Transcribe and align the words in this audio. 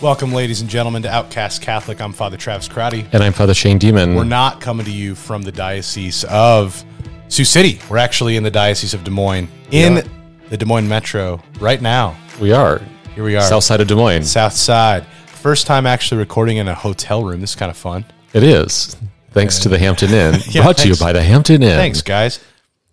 Welcome, 0.00 0.32
ladies 0.32 0.62
and 0.62 0.70
gentlemen, 0.70 1.02
to 1.02 1.10
Outcast 1.10 1.60
Catholic. 1.60 2.00
I'm 2.00 2.14
Father 2.14 2.38
Travis 2.38 2.68
Crotty. 2.68 3.06
And 3.12 3.22
I'm 3.22 3.34
Father 3.34 3.52
Shane 3.52 3.78
Deman. 3.78 4.16
We're 4.16 4.24
not 4.24 4.58
coming 4.60 4.86
to 4.86 4.90
you 4.92 5.14
from 5.14 5.42
the 5.42 5.52
Diocese 5.52 6.24
of 6.24 6.82
Sioux 7.28 7.44
City. 7.44 7.78
We're 7.90 7.98
actually 7.98 8.36
in 8.36 8.42
the 8.42 8.50
Diocese 8.50 8.94
of 8.94 9.04
Des 9.04 9.10
Moines, 9.10 9.48
in 9.70 9.96
Yeah. 9.96 10.02
the 10.48 10.56
Des 10.56 10.64
Moines 10.64 10.88
Metro 10.88 11.42
right 11.60 11.82
now. 11.82 12.16
We 12.40 12.52
are. 12.52 12.80
Here 13.14 13.24
we 13.24 13.36
are. 13.36 13.42
South 13.42 13.62
side 13.64 13.82
of 13.82 13.88
Des 13.88 13.94
Moines. 13.94 14.24
South 14.24 14.54
Side. 14.54 15.04
First 15.26 15.66
time 15.66 15.86
actually 15.86 16.18
recording 16.18 16.56
in 16.56 16.66
a 16.66 16.74
hotel 16.74 17.22
room. 17.22 17.42
This 17.42 17.50
is 17.50 17.56
kind 17.56 17.70
of 17.70 17.76
fun. 17.76 18.06
It 18.32 18.42
is. 18.42 18.96
Thanks 19.32 19.58
to 19.60 19.68
the 19.68 19.78
Hampton 19.78 20.12
Inn. 20.14 20.40
Yeah, 20.48 20.62
Brought 20.62 20.78
to 20.78 20.88
you 20.88 20.96
by 20.96 21.12
the 21.12 21.22
Hampton 21.22 21.62
Inn. 21.62 21.76
Thanks, 21.76 22.00
guys. 22.00 22.40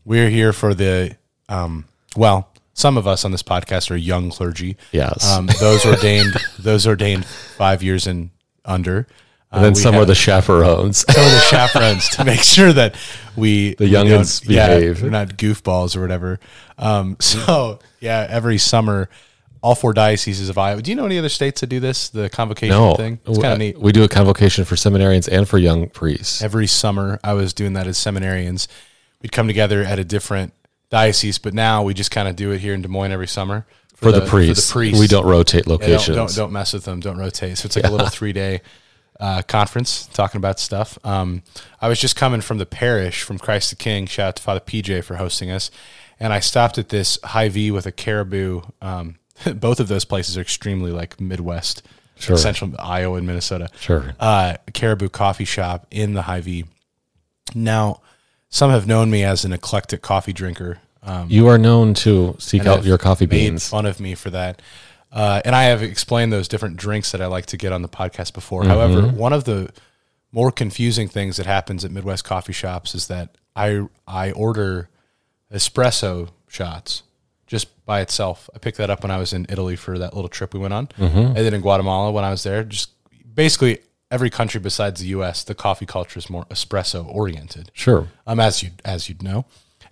We're 0.04 0.30
here 0.30 0.52
for 0.52 0.74
the, 0.74 1.16
um, 1.48 1.86
well, 2.18 2.47
some 2.78 2.96
of 2.96 3.08
us 3.08 3.26
on 3.26 3.32
this 3.32 3.42
podcast 3.42 3.90
are 3.90 3.96
young 3.96 4.30
clergy. 4.30 4.78
Yes. 4.92 5.28
Um, 5.34 5.48
those 5.60 5.84
ordained, 5.84 6.36
those 6.60 6.86
ordained 6.86 7.26
five 7.26 7.82
years 7.82 8.06
and 8.06 8.30
under. 8.64 9.08
and 9.52 9.64
then 9.66 9.72
Uh, 9.72 9.76
some 9.76 9.96
are 9.96 10.06
the 10.06 10.14
chaperones. 10.14 11.00
some 11.12 11.26
of 11.26 11.32
the 11.32 11.40
chaperones 11.50 12.08
to 12.10 12.24
make 12.24 12.42
sure 12.44 12.72
that 12.72 12.96
we 13.36 13.74
The 13.74 13.86
we 13.86 13.92
youngins 13.92 14.48
yeah, 14.48 14.68
behave. 14.68 15.02
we're 15.02 15.10
not 15.10 15.30
goofballs 15.38 15.98
or 15.98 16.02
whatever. 16.02 16.40
Um, 16.78 17.18
so 17.20 17.80
yeah, 18.00 18.28
every 18.30 18.60
summer, 18.60 19.10
all 19.64 19.74
four 19.74 19.94
dioceses 19.94 20.48
of 20.50 20.60
Iowa. 20.60 20.84
Do 20.84 20.92
you 20.92 20.96
know 20.96 21.06
any 21.08 21.18
other 21.18 21.30
states 21.30 21.62
that 21.62 21.68
do 21.68 21.80
this? 21.80 22.10
The 22.10 22.30
convocation 22.30 22.78
no. 22.78 22.94
thing. 22.94 23.20
It's 23.26 23.40
kind 23.40 23.54
of 23.54 23.58
neat. 23.60 23.80
We 23.80 23.92
do 23.92 24.04
a 24.04 24.08
convocation 24.08 24.66
for 24.66 24.76
seminarians 24.76 25.28
and 25.28 25.50
for 25.50 25.58
young 25.58 25.90
priests. 25.90 26.44
Every 26.44 26.68
summer, 26.68 27.20
I 27.24 27.34
was 27.34 27.54
doing 27.56 27.74
that 27.74 27.88
as 27.88 27.98
seminarians. 27.98 28.68
We'd 29.24 29.32
come 29.32 29.48
together 29.48 29.82
at 29.84 29.98
a 29.98 30.04
different 30.06 30.54
diocese, 30.90 31.38
but 31.38 31.54
now 31.54 31.84
we 31.84 31.94
just 31.94 32.12
kind 32.12 32.28
of 32.28 32.36
do 32.36 32.52
it 32.52 32.60
here 32.60 32.74
in 32.74 32.82
Des 32.82 32.88
Moines 32.88 33.12
every 33.12 33.28
summer 33.28 33.66
For, 33.96 34.12
the, 34.12 34.22
priests. 34.22 34.72
For 34.72 34.80
the 34.80 34.80
priests, 34.80 35.00
We 35.00 35.08
don't 35.08 35.26
rotate 35.26 35.66
Yeah, 35.68 35.74
locations. 35.74 36.08
don't, 36.08 36.16
don't 36.28 36.36
don't 36.36 36.52
mess 36.54 36.74
with 36.74 36.86
them. 36.86 37.00
Don't 37.00 37.18
rotate. 37.18 37.58
So 37.58 37.66
it's 37.68 37.76
like 37.76 37.86
a 37.86 37.92
little 37.92 38.08
three 38.10 38.34
day 38.34 38.62
uh, 39.20 39.42
conference 39.42 40.08
talking 40.08 40.38
about 40.38 40.60
stuff. 40.60 40.98
Um, 41.04 41.42
I 41.82 41.90
was 41.90 42.00
just 42.00 42.16
coming 42.16 42.42
from 42.42 42.58
the 42.60 42.66
parish 42.68 43.24
from 43.24 43.38
Christ 43.40 43.70
the 43.72 43.76
King. 43.76 44.06
Shout 44.06 44.28
out 44.28 44.36
to 44.38 44.44
Father 44.44 44.60
PJ 44.60 45.04
for 45.04 45.16
hosting 45.16 45.50
us. 45.52 45.72
And 46.20 46.32
I 46.34 46.40
stopped 46.40 46.78
at 46.78 46.90
this 46.90 47.18
Hy-Vee 47.24 47.72
with 47.72 47.86
a 47.86 47.92
caribou. 47.92 48.62
Um, 48.82 49.18
both 49.56 49.80
of 49.80 49.88
those 49.88 50.06
places 50.06 50.38
are 50.38 50.42
extremely 50.42 50.92
like 50.92 51.20
Midwest, 51.20 51.84
Sure. 52.20 52.38
central 52.38 52.74
Iowa 52.80 53.18
and 53.18 53.28
Minnesota. 53.28 53.70
Sure. 53.80 54.16
Uh, 54.20 54.56
caribou 54.74 55.10
coffee 55.10 55.46
shop 55.46 55.86
in 55.92 56.14
the 56.14 56.24
Hy-Vee. 56.24 56.66
Now, 57.56 58.02
some 58.50 58.72
have 58.72 58.88
known 58.88 59.10
me 59.10 59.24
as 59.24 59.46
an 59.46 59.54
eclectic 59.54 60.02
coffee 60.02 60.34
drinker. 60.34 60.80
Um, 61.04 61.28
You 61.30 61.48
are 61.48 61.58
known 61.58 61.94
to 61.96 62.36
seek 62.40 62.66
out 62.66 62.84
your 62.84 62.98
coffee 62.98 63.26
made 63.26 63.32
beans. 63.50 63.68
fun 63.70 63.86
of 63.86 64.00
me 64.00 64.16
for 64.16 64.30
that. 64.32 64.62
Uh, 65.12 65.42
and 65.46 65.56
I 65.56 65.64
have 65.66 65.82
explained 65.82 66.34
those 66.34 66.48
different 66.48 66.76
drinks 66.78 67.12
that 67.12 67.22
I 67.22 67.28
like 67.28 67.46
to 67.48 67.58
get 67.58 67.72
on 67.72 67.82
the 67.82 67.88
podcast 67.90 68.34
before. 68.34 68.62
Mm-hmm. 68.64 68.70
However, 68.72 69.02
one 69.08 69.32
of 69.34 69.46
the 69.46 69.72
more 70.32 70.52
confusing 70.52 71.08
things 71.08 71.38
that 71.38 71.46
happens 71.46 71.86
at 71.86 71.92
Midwest 71.92 72.26
coffee 72.26 72.52
shops 72.54 72.94
is 72.94 73.08
that 73.08 73.36
I 73.56 73.88
I 74.06 74.32
order 74.32 74.90
espresso 75.52 76.30
shots 76.48 77.04
just 77.48 77.86
by 77.86 78.02
itself. 78.02 78.50
I 78.54 78.60
picked 78.60 78.78
that 78.78 78.90
up 78.90 79.02
when 79.04 79.12
I 79.12 79.18
was 79.18 79.32
in 79.34 79.46
Italy 79.50 79.76
for 79.78 79.98
that 79.98 80.14
little 80.14 80.30
trip 80.30 80.54
we 80.54 80.60
went 80.60 80.74
on, 80.74 80.88
Mm-hmm. 80.88 81.18
and 81.18 81.36
then 81.38 81.54
in 81.54 81.62
Guatemala 81.62 82.12
when 82.12 82.24
I 82.26 82.30
was 82.32 82.44
there. 82.44 82.64
Just 82.64 82.90
basically 83.34 83.80
every 84.10 84.30
country 84.30 84.60
besides 84.60 85.02
the 85.02 85.08
U.S., 85.08 85.44
the 85.44 85.56
coffee 85.56 85.86
culture 85.86 86.18
is 86.20 86.30
more 86.30 86.46
espresso 86.46 87.06
oriented 87.08 87.72
Sure. 87.74 88.08
um, 88.26 88.40
as 88.40 88.64
you 88.64 88.70
as 88.86 89.10
you'd 89.10 89.22
know. 89.24 89.46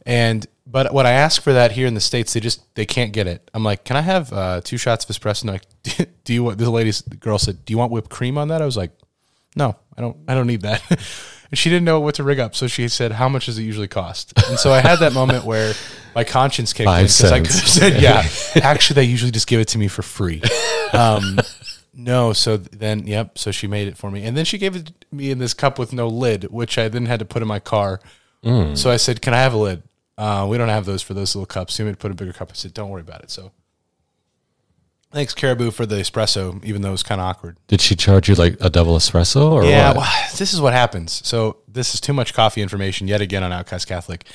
And 0.05 0.45
but 0.67 0.93
when 0.93 1.05
I 1.05 1.11
ask 1.11 1.41
for 1.41 1.53
that 1.53 1.71
here 1.73 1.87
in 1.87 1.93
the 1.93 1.99
states, 2.01 2.33
they 2.33 2.39
just 2.39 2.61
they 2.75 2.85
can't 2.85 3.11
get 3.11 3.27
it. 3.27 3.49
I'm 3.53 3.63
like, 3.63 3.83
can 3.83 3.97
I 3.97 4.01
have 4.01 4.31
uh, 4.33 4.61
two 4.63 4.77
shots 4.77 5.07
of 5.07 5.15
espresso? 5.15 5.41
And 5.43 5.51
like, 5.51 6.07
do 6.23 6.33
you 6.33 6.43
want? 6.43 6.57
The 6.57 6.69
lady's 6.69 7.01
the 7.01 7.15
girl 7.17 7.37
said, 7.39 7.65
do 7.65 7.73
you 7.73 7.77
want 7.77 7.91
whipped 7.91 8.09
cream 8.09 8.37
on 8.37 8.47
that? 8.49 8.61
I 8.61 8.65
was 8.65 8.77
like, 8.77 8.91
no, 9.55 9.75
I 9.97 10.01
don't. 10.01 10.17
I 10.27 10.33
don't 10.35 10.47
need 10.47 10.61
that. 10.61 10.81
and 11.49 11.57
she 11.57 11.69
didn't 11.69 11.85
know 11.85 11.99
what 11.99 12.15
to 12.15 12.23
rig 12.23 12.39
up, 12.39 12.55
so 12.55 12.67
she 12.67 12.87
said, 12.87 13.11
how 13.13 13.29
much 13.29 13.45
does 13.47 13.57
it 13.57 13.63
usually 13.63 13.87
cost? 13.87 14.33
And 14.47 14.57
so 14.59 14.71
I 14.71 14.79
had 14.81 14.99
that 14.99 15.13
moment 15.13 15.43
where 15.51 15.73
my 16.15 16.23
conscience 16.23 16.71
kicked 16.73 16.89
in 16.89 16.95
because 17.03 17.31
I 17.31 17.39
could 17.39 17.47
have 17.47 17.67
said, 17.67 18.01
yeah. 18.01 18.23
Actually, 18.63 18.95
they 18.95 19.03
usually 19.03 19.31
just 19.31 19.47
give 19.47 19.59
it 19.59 19.67
to 19.69 19.77
me 19.77 19.87
for 19.87 20.01
free. 20.03 20.41
Um, 20.93 21.39
no, 21.95 22.33
so 22.33 22.57
then, 22.57 23.07
yep. 23.07 23.37
So 23.37 23.51
she 23.51 23.67
made 23.67 23.87
it 23.87 23.97
for 23.97 24.11
me, 24.11 24.23
and 24.23 24.35
then 24.35 24.45
she 24.45 24.57
gave 24.57 24.75
it 24.75 25.05
me 25.11 25.31
in 25.31 25.39
this 25.39 25.53
cup 25.53 25.79
with 25.79 25.93
no 25.93 26.07
lid, 26.07 26.45
which 26.51 26.77
I 26.77 26.89
then 26.89 27.05
had 27.05 27.19
to 27.19 27.25
put 27.25 27.41
in 27.41 27.47
my 27.47 27.59
car. 27.59 27.99
So 28.75 28.91
I 28.91 28.97
said, 28.97 29.21
"Can 29.21 29.33
I 29.33 29.37
have 29.37 29.53
a 29.53 29.57
lid?" 29.57 29.81
Uh, 30.17 30.45
we 30.47 30.57
don't 30.57 30.69
have 30.69 30.85
those 30.85 31.01
for 31.01 31.13
those 31.15 31.33
little 31.35 31.47
cups. 31.47 31.73
So 31.73 31.81
you 31.83 31.87
want 31.87 31.93
me 31.93 31.95
to 31.95 32.01
put 32.01 32.11
a 32.11 32.15
bigger 32.15 32.33
cup. 32.33 32.49
I 32.51 32.55
said, 32.55 32.73
"Don't 32.75 32.89
worry 32.89 33.01
about 33.01 33.23
it." 33.23 33.31
So 33.31 33.51
thanks, 35.11 35.33
Caribou, 35.33 35.71
for 35.71 35.85
the 35.85 35.95
espresso, 35.95 36.63
even 36.63 36.81
though 36.81 36.89
it 36.89 36.91
was 36.91 37.03
kind 37.03 37.19
of 37.19 37.25
awkward. 37.25 37.57
Did 37.67 37.81
she 37.81 37.95
charge 37.95 38.29
you 38.29 38.35
like 38.35 38.57
a 38.61 38.69
double 38.69 38.95
espresso 38.97 39.51
or 39.51 39.63
Yeah, 39.63 39.93
well, 39.93 40.11
this 40.37 40.53
is 40.53 40.61
what 40.61 40.73
happens. 40.73 41.25
So 41.27 41.57
this 41.67 41.93
is 41.95 42.01
too 42.01 42.13
much 42.13 42.33
coffee 42.33 42.61
information 42.61 43.07
yet 43.07 43.21
again 43.21 43.43
on 43.43 43.51
Outcast 43.51 43.87
Catholic. 43.87 44.25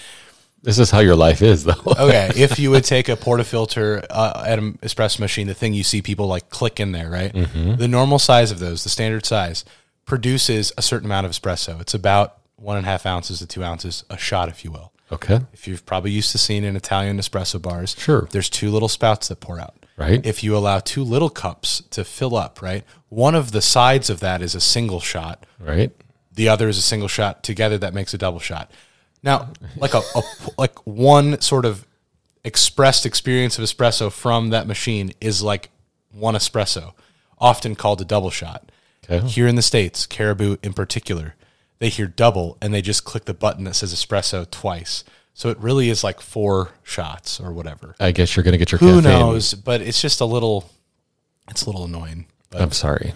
This 0.62 0.78
is 0.78 0.91
how 0.91 1.00
your 1.00 1.16
life 1.16 1.41
is, 1.43 1.65
though. 1.65 1.72
Okay, 1.87 2.31
if 2.37 2.59
you 2.59 2.71
would 2.71 2.84
take 2.84 3.09
a 3.09 3.16
portafilter 3.16 4.04
uh, 4.10 4.44
at 4.47 4.59
an 4.59 4.78
espresso 4.82 5.21
machine, 5.21 5.47
the 5.47 5.54
thing 5.54 5.72
you 5.75 5.82
see 5.82 6.03
people 6.03 6.26
like 6.26 6.50
click 6.50 6.78
in 6.81 6.93
there, 6.93 7.09
right? 7.10 7.32
The 7.32 7.88
normal 7.88 8.19
size 8.19 8.50
of 8.50 8.59
those, 8.59 8.82
the 8.84 8.91
standard 8.91 9.25
size, 9.25 9.65
produces 10.04 10.72
a 10.76 10.82
certain 10.82 11.06
amount 11.06 11.26
of 11.26 11.32
espresso. 11.32 11.81
It's 11.81 11.94
about 11.94 12.37
one 12.56 12.76
and 12.76 12.84
a 12.87 12.88
half 12.91 13.06
ounces 13.06 13.38
to 13.38 13.47
two 13.47 13.65
ounces, 13.65 14.04
a 14.10 14.19
shot, 14.19 14.48
if 14.48 14.65
you 14.65 14.71
will. 14.71 14.93
okay. 15.12 15.41
If 15.53 15.66
you've 15.66 15.84
probably 15.87 16.10
used 16.10 16.31
to 16.32 16.38
seeing 16.38 16.62
in 16.65 16.77
Italian 16.77 17.19
espresso 17.19 17.60
bars, 17.60 17.97
Sure. 17.98 18.28
there's 18.31 18.50
two 18.50 18.71
little 18.71 18.88
spouts 18.88 19.28
that 19.28 19.41
pour 19.41 19.59
out. 19.59 19.75
Right. 19.97 20.25
If 20.25 20.42
you 20.44 20.56
allow 20.56 20.78
two 20.81 21.04
little 21.04 21.31
cups 21.31 21.82
to 21.91 22.04
fill 22.04 22.37
up, 22.37 22.60
right, 22.62 22.84
one 23.09 23.34
of 23.34 23.53
the 23.53 23.60
sides 23.62 24.09
of 24.10 24.21
that 24.21 24.41
is 24.42 24.54
a 24.54 24.60
single 24.60 25.00
shot, 25.00 25.44
Right. 25.59 25.91
the 26.32 26.48
other 26.48 26.69
is 26.69 26.78
a 26.78 26.82
single 26.82 27.09
shot. 27.09 27.42
Together, 27.42 27.77
that 27.78 27.92
makes 27.94 28.12
a 28.15 28.19
double 28.19 28.41
shot. 28.41 28.71
Now, 29.22 29.50
like 29.76 29.94
a, 29.94 30.00
a 30.14 30.22
like 30.58 30.78
one 30.86 31.41
sort 31.41 31.64
of 31.64 31.86
expressed 32.44 33.04
experience 33.04 33.58
of 33.58 33.64
espresso 33.64 34.10
from 34.10 34.50
that 34.50 34.66
machine 34.66 35.12
is 35.20 35.42
like 35.42 35.69
one 36.12 36.34
espresso, 36.34 36.94
often 37.38 37.75
called 37.75 38.00
a 38.00 38.04
double 38.04 38.30
shot. 38.30 38.70
Okay. 39.04 39.26
Here 39.26 39.47
in 39.47 39.56
the 39.56 39.62
states, 39.62 40.06
Caribou 40.06 40.56
in 40.62 40.72
particular, 40.72 41.34
they 41.80 41.88
hear 41.88 42.06
double 42.06 42.56
and 42.62 42.72
they 42.72 42.80
just 42.82 43.04
click 43.04 43.25
the 43.26 43.34
button 43.34 43.64
that 43.64 43.75
says 43.75 43.92
espresso 43.94 44.50
twice. 44.50 45.04
So 45.34 45.48
it 45.50 45.59
really 45.59 45.88
is 45.91 46.03
like 46.04 46.20
four 46.20 46.70
shots 46.82 47.41
or 47.41 47.53
whatever. 47.53 47.94
I 48.00 48.12
guess 48.12 48.36
you're 48.36 48.42
going 48.44 48.53
to 48.53 48.59
get 48.59 48.72
your 48.72 48.78
Who 48.78 48.97
caffeine. 49.00 49.04
knows? 49.04 49.54
But 49.54 49.80
it's 49.80 50.00
just 50.00 50.20
a 50.20 50.25
little, 50.25 50.69
it's 51.50 51.62
a 51.62 51.66
little 51.66 51.84
annoying. 51.84 52.26
But 52.50 52.60
I'm 52.62 52.72
sorry. 52.72 53.14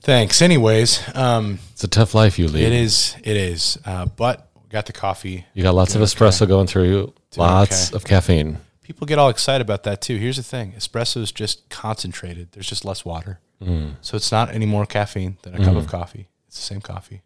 thanks. 0.00 0.42
Anyways, 0.42 1.02
um, 1.16 1.58
It's 1.72 1.82
a 1.84 1.88
tough 1.88 2.14
life 2.14 2.38
you 2.38 2.46
lead. 2.46 2.62
it 2.64 2.72
is. 2.72 3.16
It 3.24 3.36
is. 3.36 3.78
Uh, 3.84 4.06
but 4.06 4.48
got 4.70 4.86
the 4.86 4.92
coffee. 4.92 5.46
You 5.54 5.62
got 5.62 5.74
lots 5.74 5.94
of 5.94 6.00
espresso 6.02 6.46
going 6.48 6.66
through 6.66 6.88
you, 6.88 7.14
lots 7.36 7.88
okay. 7.88 7.96
of 7.96 8.04
caffeine. 8.04 8.58
People 8.82 9.06
get 9.06 9.18
all 9.18 9.28
excited 9.28 9.62
about 9.62 9.82
that 9.84 10.00
too. 10.00 10.16
Here's 10.16 10.36
the 10.36 10.42
thing: 10.42 10.72
espresso 10.72 11.18
is 11.18 11.30
just 11.32 11.68
concentrated. 11.68 12.52
There's 12.52 12.68
just 12.68 12.84
less 12.84 13.04
water, 13.04 13.40
Mm. 13.62 13.96
so 14.00 14.16
it's 14.16 14.32
not 14.32 14.52
any 14.54 14.66
more 14.66 14.86
caffeine 14.86 15.36
than 15.42 15.54
a 15.54 15.64
cup 15.64 15.76
of 15.76 15.86
coffee. 15.86 16.28
It's 16.48 16.56
the 16.56 16.62
same 16.62 16.80
coffee. 16.80 17.22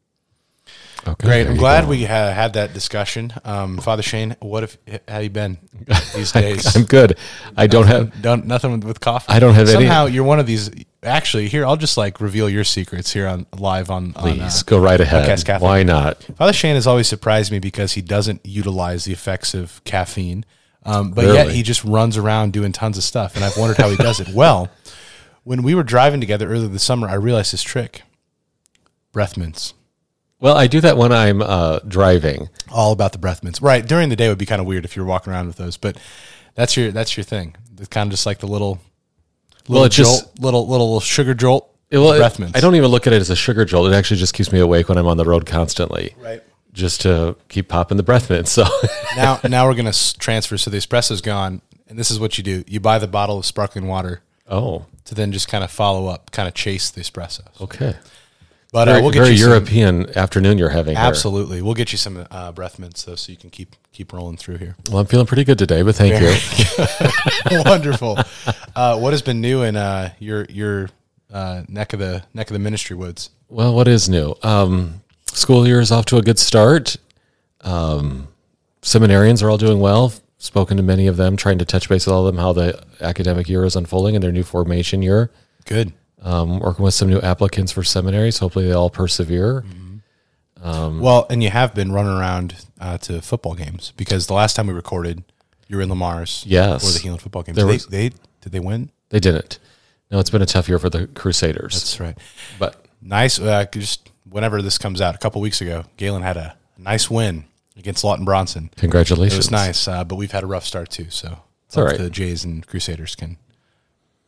Okay. 1.06 1.26
Great. 1.26 1.46
I'm 1.46 1.56
glad 1.56 1.82
go. 1.84 1.90
we 1.90 2.04
ha- 2.04 2.30
had 2.32 2.54
that 2.54 2.72
discussion. 2.72 3.32
Um, 3.44 3.78
Father 3.78 4.02
Shane, 4.02 4.36
what 4.40 4.62
if 4.64 4.78
how 5.06 5.18
you 5.18 5.28
been 5.30 5.58
these 6.14 6.32
days? 6.32 6.74
I'm 6.74 6.84
good. 6.84 7.18
I 7.56 7.66
don't 7.66 7.86
have. 7.86 8.22
Don't 8.22 8.46
nothing 8.46 8.72
with, 8.72 8.84
with 8.84 9.00
coffee. 9.00 9.26
I 9.28 9.38
don't 9.38 9.54
have 9.54 9.68
any- 9.68 9.74
Somehow 9.74 10.06
you're 10.06 10.24
one 10.24 10.38
of 10.40 10.46
these. 10.46 10.70
Actually, 11.02 11.48
here 11.48 11.66
I'll 11.66 11.76
just 11.76 11.98
like 11.98 12.20
reveal 12.20 12.48
your 12.48 12.64
secrets 12.64 13.12
here 13.12 13.28
on 13.28 13.46
live 13.58 13.90
on. 13.90 14.14
on, 14.16 14.22
Please 14.22 14.62
uh, 14.62 14.64
go 14.64 14.78
right 14.78 14.98
ahead. 15.00 15.28
Podcast 15.28 15.44
Catholic. 15.44 15.68
Why 15.68 15.82
not? 15.82 16.22
Father 16.36 16.54
Shane 16.54 16.74
has 16.76 16.86
always 16.86 17.06
surprised 17.06 17.52
me 17.52 17.58
because 17.58 17.92
he 17.92 18.00
doesn't 18.00 18.40
utilize 18.44 19.04
the 19.04 19.12
effects 19.12 19.52
of 19.52 19.84
caffeine, 19.84 20.46
um, 20.84 21.10
but 21.10 21.26
yet 21.26 21.50
he 21.50 21.62
just 21.62 21.84
runs 21.84 22.16
around 22.16 22.54
doing 22.54 22.72
tons 22.72 22.96
of 22.96 23.04
stuff, 23.04 23.36
and 23.36 23.44
I've 23.44 23.58
wondered 23.58 23.76
how 23.76 23.90
he 23.90 23.96
does 23.96 24.20
it. 24.20 24.28
Well, 24.28 24.70
when 25.42 25.62
we 25.62 25.74
were 25.74 25.82
driving 25.82 26.20
together 26.20 26.48
earlier 26.48 26.68
this 26.68 26.82
summer, 26.82 27.06
I 27.08 27.14
realized 27.14 27.52
this 27.52 27.62
trick: 27.62 28.00
breath 29.12 29.36
mints. 29.36 29.74
Well, 30.44 30.58
I 30.58 30.66
do 30.66 30.82
that 30.82 30.98
when 30.98 31.10
I'm 31.10 31.40
uh, 31.40 31.78
driving. 31.88 32.50
All 32.70 32.92
about 32.92 33.12
the 33.12 33.18
breath 33.18 33.42
mints. 33.42 33.62
Right 33.62 33.86
during 33.86 34.10
the 34.10 34.16
day 34.16 34.28
would 34.28 34.36
be 34.36 34.44
kind 34.44 34.60
of 34.60 34.66
weird 34.66 34.84
if 34.84 34.94
you 34.94 35.00
were 35.02 35.08
walking 35.08 35.32
around 35.32 35.46
with 35.46 35.56
those, 35.56 35.78
but 35.78 35.96
that's 36.54 36.76
your 36.76 36.92
that's 36.92 37.16
your 37.16 37.24
thing. 37.24 37.56
It's 37.78 37.88
kind 37.88 38.08
of 38.08 38.10
just 38.10 38.26
like 38.26 38.40
the 38.40 38.46
little, 38.46 38.78
little 39.68 39.74
Well, 39.74 39.84
it 39.84 39.92
just- 39.92 40.24
jolt, 40.24 40.38
little 40.40 40.68
little 40.68 41.00
sugar 41.00 41.32
jolt. 41.32 41.74
It- 41.88 41.96
well, 41.96 42.14
breath 42.18 42.38
mints. 42.38 42.58
I 42.58 42.60
don't 42.60 42.74
even 42.74 42.90
look 42.90 43.06
at 43.06 43.14
it 43.14 43.22
as 43.22 43.30
a 43.30 43.36
sugar 43.36 43.64
jolt. 43.64 43.90
It 43.90 43.94
actually 43.94 44.18
just 44.18 44.34
keeps 44.34 44.52
me 44.52 44.60
awake 44.60 44.90
when 44.90 44.98
I'm 44.98 45.06
on 45.06 45.16
the 45.16 45.24
road 45.24 45.46
constantly. 45.46 46.14
Right. 46.18 46.42
just 46.74 47.00
to 47.02 47.36
keep 47.48 47.68
popping 47.68 47.96
the 47.96 48.02
breath 48.02 48.28
mints. 48.28 48.50
So 48.52 48.66
now 49.16 49.40
now 49.48 49.66
we're 49.66 49.74
gonna 49.74 49.94
transfer. 50.18 50.58
So 50.58 50.70
the 50.70 50.76
espresso's 50.76 51.22
gone, 51.22 51.62
and 51.88 51.98
this 51.98 52.10
is 52.10 52.20
what 52.20 52.36
you 52.36 52.44
do: 52.44 52.64
you 52.66 52.80
buy 52.80 52.98
the 52.98 53.08
bottle 53.08 53.38
of 53.38 53.46
sparkling 53.46 53.86
water 53.86 54.20
oh, 54.46 54.84
to 55.06 55.14
then 55.14 55.32
just 55.32 55.48
kind 55.48 55.64
of 55.64 55.70
follow 55.70 56.08
up, 56.08 56.32
kind 56.32 56.48
of 56.48 56.52
chase 56.52 56.90
the 56.90 57.00
espressos. 57.00 57.48
okay. 57.62 57.94
But 58.74 58.86
Very, 58.86 58.98
uh, 58.98 59.02
we'll 59.02 59.12
get 59.12 59.20
very 59.20 59.30
you 59.34 59.38
some- 59.38 59.50
European 59.50 60.18
afternoon 60.18 60.58
you're 60.58 60.68
having. 60.68 60.96
here. 60.96 61.04
Absolutely, 61.04 61.62
we'll 61.62 61.74
get 61.74 61.92
you 61.92 61.98
some 61.98 62.26
uh, 62.28 62.50
breath 62.50 62.80
mints 62.80 63.04
though, 63.04 63.14
so 63.14 63.30
you 63.30 63.38
can 63.38 63.48
keep 63.48 63.76
keep 63.92 64.12
rolling 64.12 64.36
through 64.36 64.56
here. 64.56 64.74
Well, 64.90 64.98
I'm 64.98 65.06
feeling 65.06 65.26
pretty 65.26 65.44
good 65.44 65.58
today, 65.58 65.82
but 65.82 65.94
thank 65.94 66.20
you. 66.20 67.62
Wonderful. 67.64 68.18
Uh, 68.74 68.98
what 68.98 69.12
has 69.12 69.22
been 69.22 69.40
new 69.40 69.62
in 69.62 69.76
uh, 69.76 70.10
your 70.18 70.44
your 70.46 70.88
uh, 71.32 71.62
neck 71.68 71.92
of 71.92 72.00
the 72.00 72.24
neck 72.34 72.48
of 72.50 72.54
the 72.54 72.58
ministry 72.58 72.96
woods? 72.96 73.30
Well, 73.48 73.72
what 73.76 73.86
is 73.86 74.08
new? 74.08 74.34
Um, 74.42 75.02
school 75.26 75.68
year 75.68 75.78
is 75.78 75.92
off 75.92 76.06
to 76.06 76.16
a 76.16 76.22
good 76.22 76.40
start. 76.40 76.96
Um, 77.60 78.26
seminarians 78.82 79.40
are 79.40 79.50
all 79.50 79.56
doing 79.58 79.78
well. 79.78 80.12
Spoken 80.38 80.78
to 80.78 80.82
many 80.82 81.06
of 81.06 81.16
them, 81.16 81.36
trying 81.36 81.58
to 81.58 81.64
touch 81.64 81.88
base 81.88 82.06
with 82.06 82.12
all 82.12 82.26
of 82.26 82.34
them 82.34 82.42
how 82.42 82.52
the 82.52 82.82
academic 83.00 83.48
year 83.48 83.64
is 83.64 83.76
unfolding 83.76 84.16
in 84.16 84.20
their 84.20 84.32
new 84.32 84.42
formation 84.42 85.00
year. 85.00 85.30
Good. 85.64 85.92
Um, 86.24 86.58
working 86.58 86.82
with 86.84 86.94
some 86.94 87.08
new 87.10 87.20
applicants 87.20 87.70
for 87.70 87.84
seminaries. 87.84 88.38
Hopefully, 88.38 88.64
they 88.66 88.72
all 88.72 88.88
persevere. 88.90 89.62
well, 90.62 91.26
and 91.28 91.42
you 91.42 91.50
have 91.50 91.74
been 91.74 91.92
running 91.92 92.12
around 92.12 92.54
uh, 92.80 92.96
to 92.98 93.20
football 93.20 93.54
games 93.54 93.92
because 93.96 94.26
the 94.26 94.32
last 94.34 94.56
time 94.56 94.66
we 94.66 94.72
recorded, 94.72 95.22
you 95.68 95.76
were 95.76 95.82
in 95.82 95.88
Le 95.90 95.94
Mars. 95.94 96.42
Yes. 96.46 96.84
For 96.84 96.98
the 96.98 97.06
Heelan 97.06 97.20
football 97.20 97.42
game. 97.42 97.54
Did 97.54 97.64
was- 97.66 97.86
they, 97.86 98.08
they 98.08 98.16
did 98.40 98.52
they 98.52 98.60
win? 98.60 98.90
They 99.10 99.20
didn't. 99.20 99.58
No, 100.10 100.18
it's 100.18 100.30
been 100.30 100.42
a 100.42 100.46
tough 100.46 100.68
year 100.68 100.78
for 100.78 100.90
the 100.90 101.06
Crusaders. 101.08 101.74
That's 101.74 102.00
right. 102.00 102.16
but 102.58 102.84
Nice. 103.02 103.38
Uh, 103.38 103.66
just 103.70 104.10
whenever 104.28 104.62
this 104.62 104.78
comes 104.78 105.00
out, 105.00 105.14
a 105.14 105.18
couple 105.18 105.40
weeks 105.42 105.60
ago, 105.60 105.84
Gehlen 105.98 106.22
had 106.22 106.36
a 106.38 106.56
nice 106.78 107.10
win 107.10 107.44
against 107.76 108.02
Lawton 108.02 108.24
Bronson. 108.24 108.70
Congratulations. 108.76 109.34
It 109.34 109.38
was 109.38 109.50
nice, 109.50 109.86
uh, 109.88 110.04
but 110.04 110.16
we've 110.16 110.32
had 110.32 110.42
a 110.42 110.46
rough 110.46 110.64
start 110.64 110.88
too. 110.90 111.06
So 111.10 111.38
It's 111.66 111.76
all 111.76 111.84
right. 111.84 111.98
the 111.98 112.08
Jays 112.10 112.44
and 112.44 112.66
Crusaders 112.66 113.14
can 113.14 113.36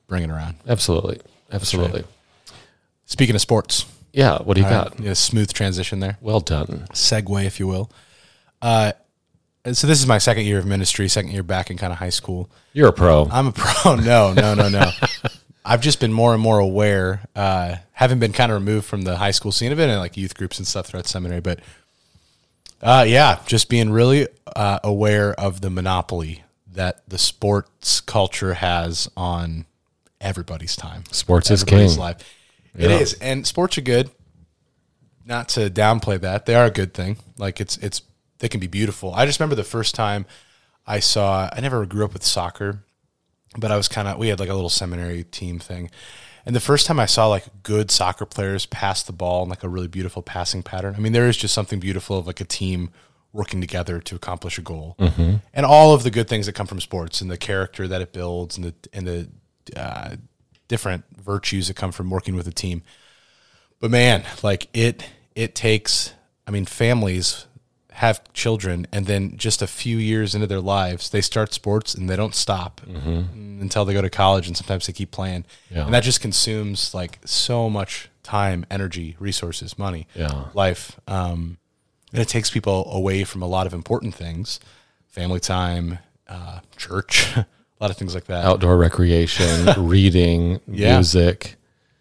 bring 0.08 0.22
it 0.24 0.30
around. 0.30 0.56
Absolutely. 0.68 1.20
Absolutely. 1.52 2.04
Speaking 3.04 3.34
of 3.34 3.40
sports, 3.40 3.84
Yeah. 4.12 4.38
What 4.38 4.54
do 4.54 4.62
you 4.62 4.68
got? 4.68 4.98
yeah, 4.98 5.12
smooth 5.14 5.52
transition 5.52 6.00
there. 6.00 6.18
Well 6.20 6.40
done. 6.40 6.86
segue, 6.92 7.44
if 7.44 7.60
you 7.60 7.66
will. 7.66 7.90
Uh, 8.62 8.92
so 9.72 9.86
this 9.86 10.00
is 10.00 10.06
my 10.06 10.18
second 10.18 10.44
year 10.44 10.58
of 10.58 10.66
ministry, 10.66 11.08
second 11.08 11.32
year 11.32 11.42
back 11.42 11.70
in 11.70 11.76
kind 11.76 11.92
of 11.92 11.98
high 11.98 12.10
school. 12.10 12.48
You're 12.72 12.88
a 12.88 12.92
pro. 12.92 13.28
I'm 13.30 13.48
a 13.48 13.52
pro. 13.52 13.96
No, 13.96 14.32
no, 14.32 14.54
no, 14.54 14.68
no. 14.68 14.90
I've 15.64 15.80
just 15.80 15.98
been 16.00 16.12
more 16.12 16.32
and 16.32 16.40
more 16.42 16.58
aware. 16.60 17.22
Uh, 17.34 17.76
having 17.92 18.18
been 18.20 18.32
kind 18.32 18.52
of 18.52 18.58
removed 18.60 18.86
from 18.86 19.02
the 19.02 19.16
high 19.16 19.32
school 19.32 19.50
scene, 19.52 19.72
I've 19.72 19.78
and 19.78 19.98
like 19.98 20.16
youth 20.16 20.36
groups 20.36 20.58
and 20.58 20.66
stuff 20.66 20.86
throughout 20.86 21.06
seminary, 21.06 21.40
but 21.40 21.60
uh, 22.82 23.04
yeah, 23.08 23.40
just 23.46 23.68
being 23.68 23.90
really 23.90 24.28
uh, 24.54 24.78
aware 24.84 25.32
of 25.34 25.60
the 25.60 25.70
monopoly 25.70 26.44
that 26.72 27.02
the 27.08 27.18
sports 27.18 28.00
culture 28.00 28.54
has 28.54 29.10
on 29.16 29.64
everybody's 30.20 30.76
time. 30.76 31.04
Sports 31.10 31.50
is 31.50 31.64
king. 31.64 31.96
life. 31.98 32.16
It 32.76 32.90
Yeah. 32.90 32.98
is, 32.98 33.14
and 33.14 33.46
sports 33.46 33.78
are 33.78 33.82
good. 33.82 34.10
Not 35.24 35.48
to 35.50 35.68
downplay 35.70 36.20
that, 36.20 36.46
they 36.46 36.54
are 36.54 36.66
a 36.66 36.70
good 36.70 36.94
thing. 36.94 37.16
Like 37.36 37.60
it's 37.60 37.76
it's 37.78 38.02
they 38.38 38.48
can 38.48 38.60
be 38.60 38.66
beautiful. 38.68 39.12
I 39.14 39.26
just 39.26 39.40
remember 39.40 39.56
the 39.56 39.64
first 39.64 39.94
time 39.94 40.26
I 40.86 41.00
saw. 41.00 41.48
I 41.52 41.60
never 41.60 41.84
grew 41.86 42.04
up 42.04 42.12
with 42.12 42.22
soccer, 42.22 42.84
but 43.58 43.72
I 43.72 43.76
was 43.76 43.88
kind 43.88 44.06
of 44.06 44.18
we 44.18 44.28
had 44.28 44.38
like 44.38 44.48
a 44.48 44.54
little 44.54 44.68
seminary 44.70 45.24
team 45.24 45.58
thing, 45.58 45.90
and 46.44 46.54
the 46.54 46.60
first 46.60 46.86
time 46.86 47.00
I 47.00 47.06
saw 47.06 47.26
like 47.26 47.44
good 47.64 47.90
soccer 47.90 48.24
players 48.24 48.66
pass 48.66 49.02
the 49.02 49.12
ball 49.12 49.42
in 49.42 49.48
like 49.48 49.64
a 49.64 49.68
really 49.68 49.88
beautiful 49.88 50.22
passing 50.22 50.62
pattern. 50.62 50.94
I 50.96 51.00
mean, 51.00 51.12
there 51.12 51.28
is 51.28 51.36
just 51.36 51.54
something 51.54 51.80
beautiful 51.80 52.18
of 52.18 52.26
like 52.28 52.40
a 52.40 52.44
team 52.44 52.90
working 53.32 53.60
together 53.60 54.00
to 54.00 54.14
accomplish 54.14 54.58
a 54.58 54.62
goal, 54.62 54.94
mm-hmm. 54.98 55.36
and 55.52 55.66
all 55.66 55.92
of 55.92 56.04
the 56.04 56.10
good 56.10 56.28
things 56.28 56.46
that 56.46 56.52
come 56.52 56.68
from 56.68 56.80
sports 56.80 57.20
and 57.20 57.30
the 57.30 57.36
character 57.36 57.88
that 57.88 58.00
it 58.00 58.12
builds 58.12 58.56
and 58.56 58.66
the 58.66 58.74
and 58.92 59.06
the 59.08 59.28
uh, 59.76 60.16
different 60.68 61.04
virtues 61.16 61.68
that 61.68 61.74
come 61.74 61.92
from 61.92 62.10
working 62.10 62.36
with 62.36 62.46
a 62.46 62.52
team. 62.52 62.82
But 63.80 63.90
man, 63.90 64.24
like 64.42 64.68
it 64.72 65.04
it 65.34 65.54
takes 65.54 66.12
I 66.46 66.50
mean 66.50 66.64
families 66.64 67.46
have 67.92 68.20
children 68.34 68.86
and 68.92 69.06
then 69.06 69.36
just 69.38 69.62
a 69.62 69.66
few 69.66 69.96
years 69.96 70.34
into 70.34 70.46
their 70.46 70.60
lives 70.60 71.08
they 71.08 71.22
start 71.22 71.54
sports 71.54 71.94
and 71.94 72.10
they 72.10 72.16
don't 72.16 72.34
stop 72.34 72.82
until 72.86 73.86
they 73.86 73.94
go 73.94 74.02
to 74.02 74.10
college 74.10 74.46
and 74.46 74.54
sometimes 74.56 74.86
they 74.86 74.92
keep 74.92 75.10
playing. 75.10 75.44
Yeah. 75.70 75.86
And 75.86 75.94
that 75.94 76.02
just 76.02 76.20
consumes 76.20 76.92
like 76.92 77.18
so 77.24 77.70
much 77.70 78.10
time, 78.22 78.66
energy, 78.70 79.16
resources, 79.18 79.78
money, 79.78 80.06
Yeah. 80.14 80.44
life. 80.52 81.00
Um 81.08 81.56
and 82.12 82.20
it 82.22 82.28
takes 82.28 82.50
people 82.50 82.90
away 82.92 83.24
from 83.24 83.42
a 83.42 83.46
lot 83.46 83.66
of 83.66 83.72
important 83.74 84.14
things, 84.14 84.60
family 85.08 85.40
time, 85.40 85.98
uh, 86.28 86.60
church, 86.76 87.34
a 87.80 87.84
lot 87.84 87.90
of 87.90 87.96
things 87.96 88.14
like 88.14 88.24
that. 88.24 88.44
Outdoor 88.44 88.76
recreation, 88.76 89.66
reading, 89.86 90.60
Yeah. 90.66 90.94
music, 90.96 91.56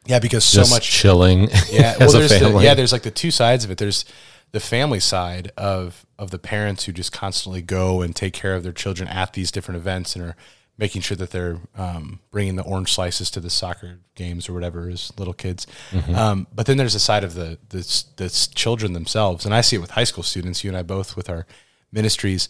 Yeah, 0.05 0.19
because 0.19 0.43
so 0.45 0.65
much 0.73 0.89
chilling 0.89 1.49
Yeah, 1.71 1.95
well, 1.99 2.09
as 2.09 2.13
a 2.13 2.17
there's 2.19 2.31
the, 2.31 2.39
family. 2.39 2.63
yeah, 2.65 2.73
there's 2.73 2.91
like 2.93 3.03
the 3.03 3.11
two 3.11 3.31
sides 3.31 3.65
of 3.65 3.71
it. 3.71 3.77
There's 3.77 4.05
the 4.51 4.59
family 4.59 4.99
side 4.99 5.51
of 5.57 6.05
of 6.17 6.31
the 6.31 6.39
parents 6.39 6.85
who 6.85 6.93
just 6.93 7.11
constantly 7.11 7.61
go 7.61 8.01
and 8.01 8.15
take 8.15 8.33
care 8.33 8.55
of 8.55 8.63
their 8.63 8.71
children 8.71 9.09
at 9.09 9.33
these 9.33 9.51
different 9.51 9.77
events 9.77 10.15
and 10.15 10.23
are 10.23 10.35
making 10.77 11.01
sure 11.01 11.17
that 11.17 11.31
they're 11.31 11.57
um, 11.77 12.19
bringing 12.31 12.55
the 12.55 12.63
orange 12.63 12.93
slices 12.93 13.29
to 13.31 13.39
the 13.41 13.49
soccer 13.49 13.99
games 14.15 14.47
or 14.47 14.53
whatever 14.53 14.89
as 14.89 15.11
little 15.17 15.33
kids. 15.33 15.65
Mm-hmm. 15.91 16.15
Um, 16.15 16.47
but 16.53 16.65
then 16.67 16.77
there's 16.77 16.93
the 16.93 16.99
side 16.99 17.23
of 17.25 17.33
the, 17.33 17.57
the 17.69 18.03
the 18.17 18.29
children 18.55 18.93
themselves, 18.93 19.43
and 19.45 19.53
I 19.53 19.59
see 19.61 19.75
it 19.75 19.79
with 19.79 19.91
high 19.91 20.03
school 20.05 20.23
students. 20.23 20.63
You 20.63 20.69
and 20.69 20.77
I 20.77 20.83
both 20.83 21.17
with 21.17 21.29
our 21.29 21.45
ministries. 21.91 22.47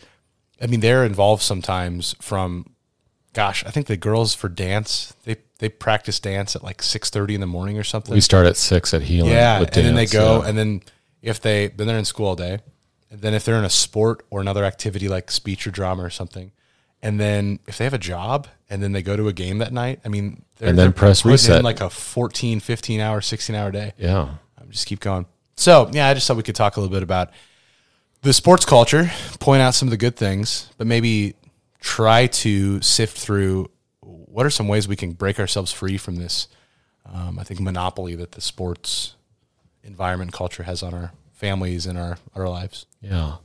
I 0.62 0.68
mean, 0.68 0.80
they're 0.82 1.06
involved 1.06 1.42
sometimes 1.44 2.16
from 2.22 2.75
gosh, 3.36 3.64
I 3.66 3.70
think 3.70 3.86
the 3.88 3.98
girls 3.98 4.34
for 4.34 4.50
dance 4.50 5.14
they 5.26 5.36
they 5.60 5.70
practice 5.70 6.20
dance 6.20 6.56
at 6.56 6.64
like 6.64 6.82
six 6.82 7.10
thirty 7.12 7.36
in 7.36 7.42
the 7.42 7.48
morning 7.48 7.78
or 7.78 7.84
something. 7.84 8.14
we 8.16 8.22
start 8.22 8.48
at 8.48 8.58
six 8.58 8.94
at 8.94 9.04
Heelan. 9.04 9.30
Yeah, 9.30 9.60
and 9.60 9.68
then 9.70 9.94
they 9.96 10.08
go, 10.08 10.42
yeah. 10.42 10.50
and 10.50 10.58
then 10.58 10.82
if 11.22 11.40
they 11.42 11.68
then 11.68 11.86
they're 11.86 12.00
in 12.00 12.06
school 12.06 12.28
all 12.28 12.36
day, 12.36 12.60
and 13.12 13.22
then 13.22 13.34
if 13.36 13.46
they're 13.46 13.58
in 13.60 13.66
a 13.66 13.70
sport 13.70 14.26
or 14.32 14.42
another 14.42 14.64
activity 14.66 15.08
like 15.08 15.30
speech 15.30 15.68
or 15.68 15.72
drama 15.72 16.04
or 16.04 16.10
something, 16.10 16.52
and 17.04 17.20
then 17.20 17.60
if 17.68 17.78
they 17.78 17.84
have 17.84 17.94
a 17.94 18.00
job 18.00 18.48
and 18.70 18.82
then 18.82 18.94
they 18.94 19.04
go 19.04 19.16
to 19.16 19.28
a 19.28 19.34
game 19.34 19.60
that 19.60 19.72
night, 19.72 20.00
I 20.04 20.08
mean, 20.10 20.44
they're, 20.58 20.70
And 20.70 20.78
then 20.80 20.92
press 20.92 21.24
reset. 21.24 21.64
like 21.64 21.80
a 21.82 21.90
14, 21.90 22.60
15 22.60 23.00
hour, 23.00 23.22
16 23.22 23.56
hour 23.56 23.70
day. 23.70 23.94
yeah. 23.98 24.22
Um, 24.58 24.72
just 24.72 24.88
keep 24.88 25.02
going. 25.02 25.28
So 25.56 25.88
yeah, 25.94 26.08
I 26.08 26.14
just 26.16 26.28
thought 26.28 26.38
we 26.38 26.44
could 26.44 26.56
talk 26.56 26.78
a 26.78 26.80
little 26.82 26.94
bit 26.94 27.04
about 27.04 27.30
the 28.24 28.34
sports 28.34 28.66
culture, 28.66 29.12
point 29.40 29.62
out 29.62 29.76
some 29.76 29.88
of 29.88 29.92
the 29.92 29.98
good 29.98 30.16
things, 30.16 30.70
but 30.78 30.88
maybe 30.88 31.36
try 31.86 32.26
to 32.26 32.82
sift 32.82 33.16
through 33.16 33.70
what 34.02 34.44
are 34.44 34.50
some 34.50 34.68
ways 34.68 34.88
we 34.88 34.96
can 34.96 35.12
break 35.12 35.40
ourselves 35.40 35.72
free 35.72 35.98
from 35.98 36.16
this. 36.16 36.48
Um, 37.06 37.38
I 37.38 37.44
think 37.44 37.60
monopoly 37.60 38.16
that 38.16 38.32
the 38.32 38.42
sports 38.42 39.14
environment 39.84 40.34
culture 40.34 40.64
has 40.64 40.82
on 40.82 40.96
our 40.96 41.12
families 41.32 41.86
and 41.86 41.98
our 41.98 42.18
our 42.34 42.50
lives. 42.50 42.88
Yeah. 43.02 43.36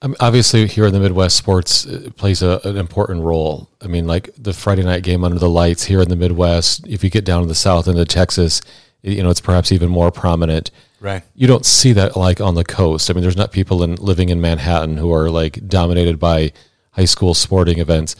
I 0.00 0.06
mean, 0.06 0.16
obviously, 0.20 0.68
here 0.68 0.86
in 0.86 0.92
the 0.92 1.00
Midwest, 1.00 1.36
sports 1.36 1.84
uh, 1.84 2.10
plays 2.16 2.42
a, 2.42 2.60
an 2.62 2.76
important 2.76 3.22
role. 3.22 3.68
I 3.82 3.88
mean, 3.88 4.06
like 4.06 4.30
the 4.38 4.52
Friday 4.52 4.84
night 4.84 5.02
game 5.02 5.24
under 5.24 5.40
the 5.40 5.50
lights 5.50 5.82
here 5.82 6.00
in 6.00 6.08
the 6.08 6.16
Midwest. 6.16 6.86
If 6.86 7.02
you 7.02 7.10
get 7.10 7.24
down 7.24 7.42
to 7.42 7.48
the 7.48 7.56
South 7.56 7.88
into 7.88 8.04
Texas, 8.04 8.60
you 9.02 9.22
know, 9.22 9.30
it's 9.30 9.40
perhaps 9.40 9.72
even 9.72 9.88
more 9.88 10.12
prominent. 10.12 10.70
Right. 11.00 11.24
You 11.34 11.48
don't 11.48 11.66
see 11.66 11.92
that 11.94 12.16
like 12.16 12.40
on 12.40 12.54
the 12.54 12.64
coast. 12.64 13.10
I 13.10 13.14
mean, 13.14 13.22
there's 13.22 13.36
not 13.36 13.50
people 13.50 13.82
in 13.82 13.96
living 13.96 14.28
in 14.28 14.40
Manhattan 14.40 14.96
who 14.96 15.12
are 15.12 15.28
like 15.28 15.66
dominated 15.66 16.20
by 16.20 16.52
high 16.94 17.04
school 17.04 17.34
sporting 17.34 17.78
events. 17.78 18.16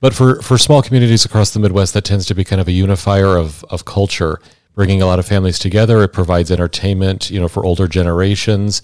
But 0.00 0.14
for, 0.14 0.40
for 0.42 0.58
small 0.58 0.82
communities 0.82 1.24
across 1.24 1.50
the 1.50 1.58
Midwest, 1.58 1.94
that 1.94 2.04
tends 2.04 2.26
to 2.26 2.34
be 2.34 2.44
kind 2.44 2.60
of 2.60 2.68
a 2.68 2.72
unifier 2.72 3.36
of, 3.36 3.64
of 3.70 3.84
culture, 3.84 4.40
bringing 4.74 5.02
a 5.02 5.06
lot 5.06 5.18
of 5.18 5.26
families 5.26 5.58
together. 5.58 6.02
It 6.02 6.12
provides 6.12 6.50
entertainment, 6.52 7.30
you 7.30 7.40
know, 7.40 7.48
for 7.48 7.64
older 7.64 7.88
generations. 7.88 8.80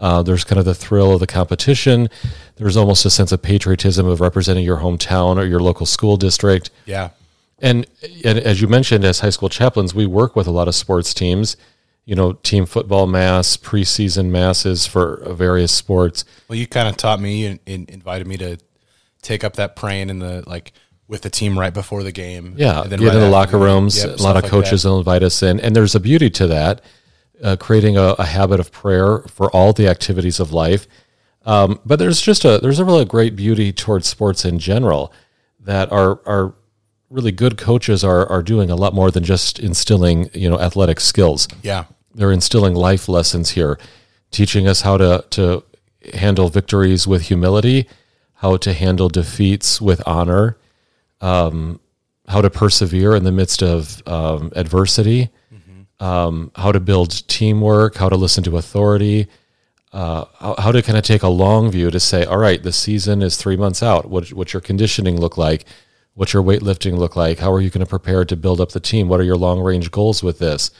Uh, 0.00 0.22
there's 0.22 0.42
kind 0.42 0.58
of 0.58 0.64
the 0.64 0.74
thrill 0.74 1.12
of 1.12 1.20
the 1.20 1.26
competition. 1.26 2.08
There's 2.56 2.76
almost 2.76 3.04
a 3.04 3.10
sense 3.10 3.30
of 3.30 3.42
patriotism 3.42 4.06
of 4.06 4.20
representing 4.20 4.64
your 4.64 4.78
hometown 4.78 5.36
or 5.36 5.44
your 5.44 5.60
local 5.60 5.86
school 5.86 6.16
district. 6.16 6.70
Yeah. 6.86 7.10
And, 7.60 7.86
and 8.24 8.38
as 8.38 8.60
you 8.60 8.68
mentioned, 8.68 9.04
as 9.04 9.20
high 9.20 9.30
school 9.30 9.48
chaplains, 9.48 9.94
we 9.94 10.06
work 10.06 10.34
with 10.34 10.46
a 10.46 10.50
lot 10.50 10.66
of 10.66 10.74
sports 10.74 11.14
teams. 11.14 11.56
You 12.04 12.14
know, 12.14 12.34
team 12.34 12.66
football 12.66 13.06
mass, 13.06 13.56
preseason 13.56 14.30
masses 14.30 14.86
for 14.86 15.22
various 15.30 15.72
sports. 15.72 16.24
Well, 16.48 16.58
you 16.58 16.66
kind 16.66 16.88
of 16.88 16.96
taught 16.96 17.20
me 17.20 17.46
and, 17.46 17.60
and 17.66 17.88
invited 17.88 18.26
me 18.26 18.36
to 18.38 18.58
take 19.22 19.42
up 19.42 19.54
that 19.54 19.74
praying 19.74 20.10
in 20.10 20.18
the 20.18 20.44
like 20.46 20.72
with 21.08 21.22
the 21.22 21.30
team 21.30 21.58
right 21.58 21.72
before 21.72 22.02
the 22.02 22.12
game. 22.12 22.54
Yeah, 22.56 22.82
and 22.82 22.90
then 22.90 22.98
get 22.98 23.06
right 23.06 23.14
in 23.14 23.20
the 23.20 23.30
locker 23.30 23.52
game. 23.52 23.62
rooms. 23.62 23.96
Yep, 24.04 24.18
a 24.18 24.22
lot 24.22 24.36
of 24.36 24.44
coaches 24.50 24.84
will 24.84 24.98
invite 24.98 25.22
us 25.22 25.42
in, 25.42 25.60
and 25.60 25.74
there's 25.74 25.94
a 25.94 26.00
beauty 26.00 26.30
to 26.30 26.46
that, 26.48 26.82
uh, 27.42 27.56
creating 27.56 27.96
a, 27.96 28.14
a 28.18 28.24
habit 28.24 28.60
of 28.60 28.70
prayer 28.70 29.20
for 29.20 29.50
all 29.50 29.72
the 29.72 29.88
activities 29.88 30.40
of 30.40 30.52
life. 30.52 30.86
Um, 31.46 31.80
but 31.84 31.98
there's 31.98 32.20
just 32.20 32.44
a 32.44 32.58
there's 32.58 32.78
a 32.78 32.84
really 32.84 33.04
great 33.04 33.36
beauty 33.36 33.72
towards 33.72 34.06
sports 34.06 34.44
in 34.44 34.58
general 34.58 35.12
that 35.60 35.90
are 35.92 36.20
our 36.26 36.54
really 37.14 37.32
good 37.32 37.56
coaches 37.56 38.02
are 38.04 38.24
are 38.34 38.42
doing 38.42 38.68
a 38.70 38.76
lot 38.76 38.92
more 38.94 39.10
than 39.10 39.22
just 39.24 39.58
instilling 39.58 40.28
you 40.34 40.48
know 40.50 40.58
athletic 40.58 40.98
skills 41.00 41.46
Yeah. 41.62 41.84
they're 42.14 42.32
instilling 42.40 42.74
life 42.88 43.08
lessons 43.08 43.50
here 43.50 43.78
teaching 44.30 44.66
us 44.66 44.80
how 44.82 44.96
to 44.98 45.24
to 45.30 45.62
handle 46.14 46.48
victories 46.50 47.06
with 47.06 47.22
humility, 47.30 47.86
how 48.42 48.56
to 48.58 48.72
handle 48.74 49.08
defeats 49.08 49.80
with 49.80 50.00
honor, 50.06 50.58
um, 51.20 51.80
how 52.28 52.40
to 52.42 52.50
persevere 52.50 53.14
in 53.16 53.24
the 53.24 53.32
midst 53.32 53.62
of 53.62 54.02
um, 54.06 54.52
adversity, 54.56 55.30
um, 56.00 56.50
how 56.56 56.72
to 56.72 56.80
build 56.80 57.26
teamwork, 57.28 57.94
how 57.96 58.08
to 58.08 58.16
listen 58.16 58.42
to 58.44 58.56
authority, 58.58 59.28
uh, 59.92 60.24
how, 60.40 60.54
how 60.58 60.72
to 60.72 60.82
kind 60.82 60.98
of 60.98 61.04
take 61.04 61.22
a 61.22 61.28
long 61.28 61.70
view 61.70 61.90
to 61.90 62.00
say, 62.00 62.24
all 62.24 62.38
right, 62.38 62.62
the 62.62 62.72
season 62.72 63.22
is 63.22 63.36
three 63.36 63.56
months 63.56 63.82
out. 63.82 64.10
What, 64.10 64.28
what's 64.32 64.52
your 64.52 64.60
conditioning 64.60 65.18
look 65.18 65.38
like? 65.38 65.64
What's 66.14 66.32
your 66.32 66.42
weightlifting 66.42 66.96
look 66.96 67.16
like? 67.16 67.40
How 67.40 67.52
are 67.52 67.60
you 67.60 67.70
going 67.70 67.84
to 67.84 67.90
prepare 67.90 68.24
to 68.24 68.36
build 68.36 68.60
up 68.60 68.70
the 68.70 68.80
team? 68.80 69.08
What 69.08 69.20
are 69.20 69.24
your 69.24 69.36
long 69.36 69.60
range 69.60 69.90
goals 69.90 70.22
with 70.22 70.38
this? 70.38 70.70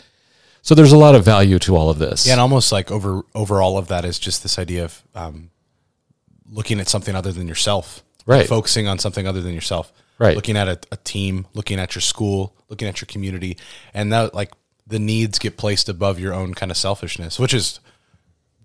So 0.62 0.74
there's 0.74 0.92
a 0.92 0.96
lot 0.96 1.14
of 1.14 1.24
value 1.24 1.58
to 1.60 1.76
all 1.76 1.90
of 1.90 1.98
this. 1.98 2.26
Yeah, 2.26 2.34
and 2.34 2.40
almost 2.40 2.72
like 2.72 2.90
over 2.90 3.22
over 3.34 3.60
all 3.60 3.76
of 3.76 3.88
that 3.88 4.04
is 4.04 4.18
just 4.18 4.42
this 4.42 4.58
idea 4.58 4.84
of 4.84 5.02
um, 5.14 5.50
looking 6.48 6.80
at 6.80 6.88
something 6.88 7.14
other 7.14 7.32
than 7.32 7.48
yourself, 7.48 8.02
Right. 8.26 8.46
Focusing 8.46 8.88
on 8.88 8.98
something 8.98 9.26
other 9.26 9.42
than 9.42 9.52
yourself, 9.52 9.92
Right. 10.18 10.36
Looking 10.36 10.56
at 10.56 10.68
a, 10.68 10.78
a 10.92 10.96
team, 10.98 11.46
looking 11.52 11.78
at 11.78 11.94
your 11.94 12.02
school, 12.02 12.54
looking 12.68 12.88
at 12.88 13.00
your 13.00 13.06
community, 13.06 13.58
and 13.92 14.12
that 14.12 14.32
like 14.34 14.52
the 14.86 14.98
needs 14.98 15.38
get 15.38 15.56
placed 15.56 15.88
above 15.88 16.18
your 16.18 16.32
own 16.32 16.54
kind 16.54 16.70
of 16.70 16.76
selfishness, 16.78 17.38
which 17.38 17.52
is 17.52 17.80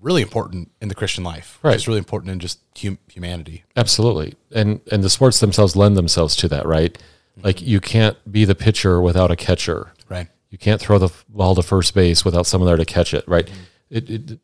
really 0.01 0.21
important 0.21 0.71
in 0.81 0.87
the 0.87 0.95
Christian 0.95 1.23
life. 1.23 1.59
Right. 1.61 1.75
It's 1.75 1.87
really 1.87 1.99
important 1.99 2.31
in 2.31 2.39
just 2.39 2.59
hum- 2.81 2.99
humanity. 3.07 3.63
Absolutely. 3.75 4.35
And 4.51 4.81
and 4.91 5.03
the 5.03 5.09
sports 5.09 5.39
themselves 5.39 5.75
lend 5.75 5.97
themselves 5.97 6.35
to 6.37 6.47
that, 6.49 6.65
right? 6.65 6.97
Like 7.41 7.61
you 7.61 7.79
can't 7.79 8.17
be 8.29 8.45
the 8.45 8.55
pitcher 8.55 9.01
without 9.01 9.31
a 9.31 9.35
catcher. 9.35 9.93
Right. 10.09 10.27
You 10.49 10.57
can't 10.57 10.81
throw 10.81 10.97
the 10.97 11.09
ball 11.29 11.55
to 11.55 11.61
first 11.61 11.93
base 11.93 12.25
without 12.25 12.45
someone 12.45 12.67
there 12.67 12.77
to 12.77 12.85
catch 12.85 13.13
it, 13.13 13.23
right? 13.27 13.49
It, 13.89 14.09
it, 14.09 14.39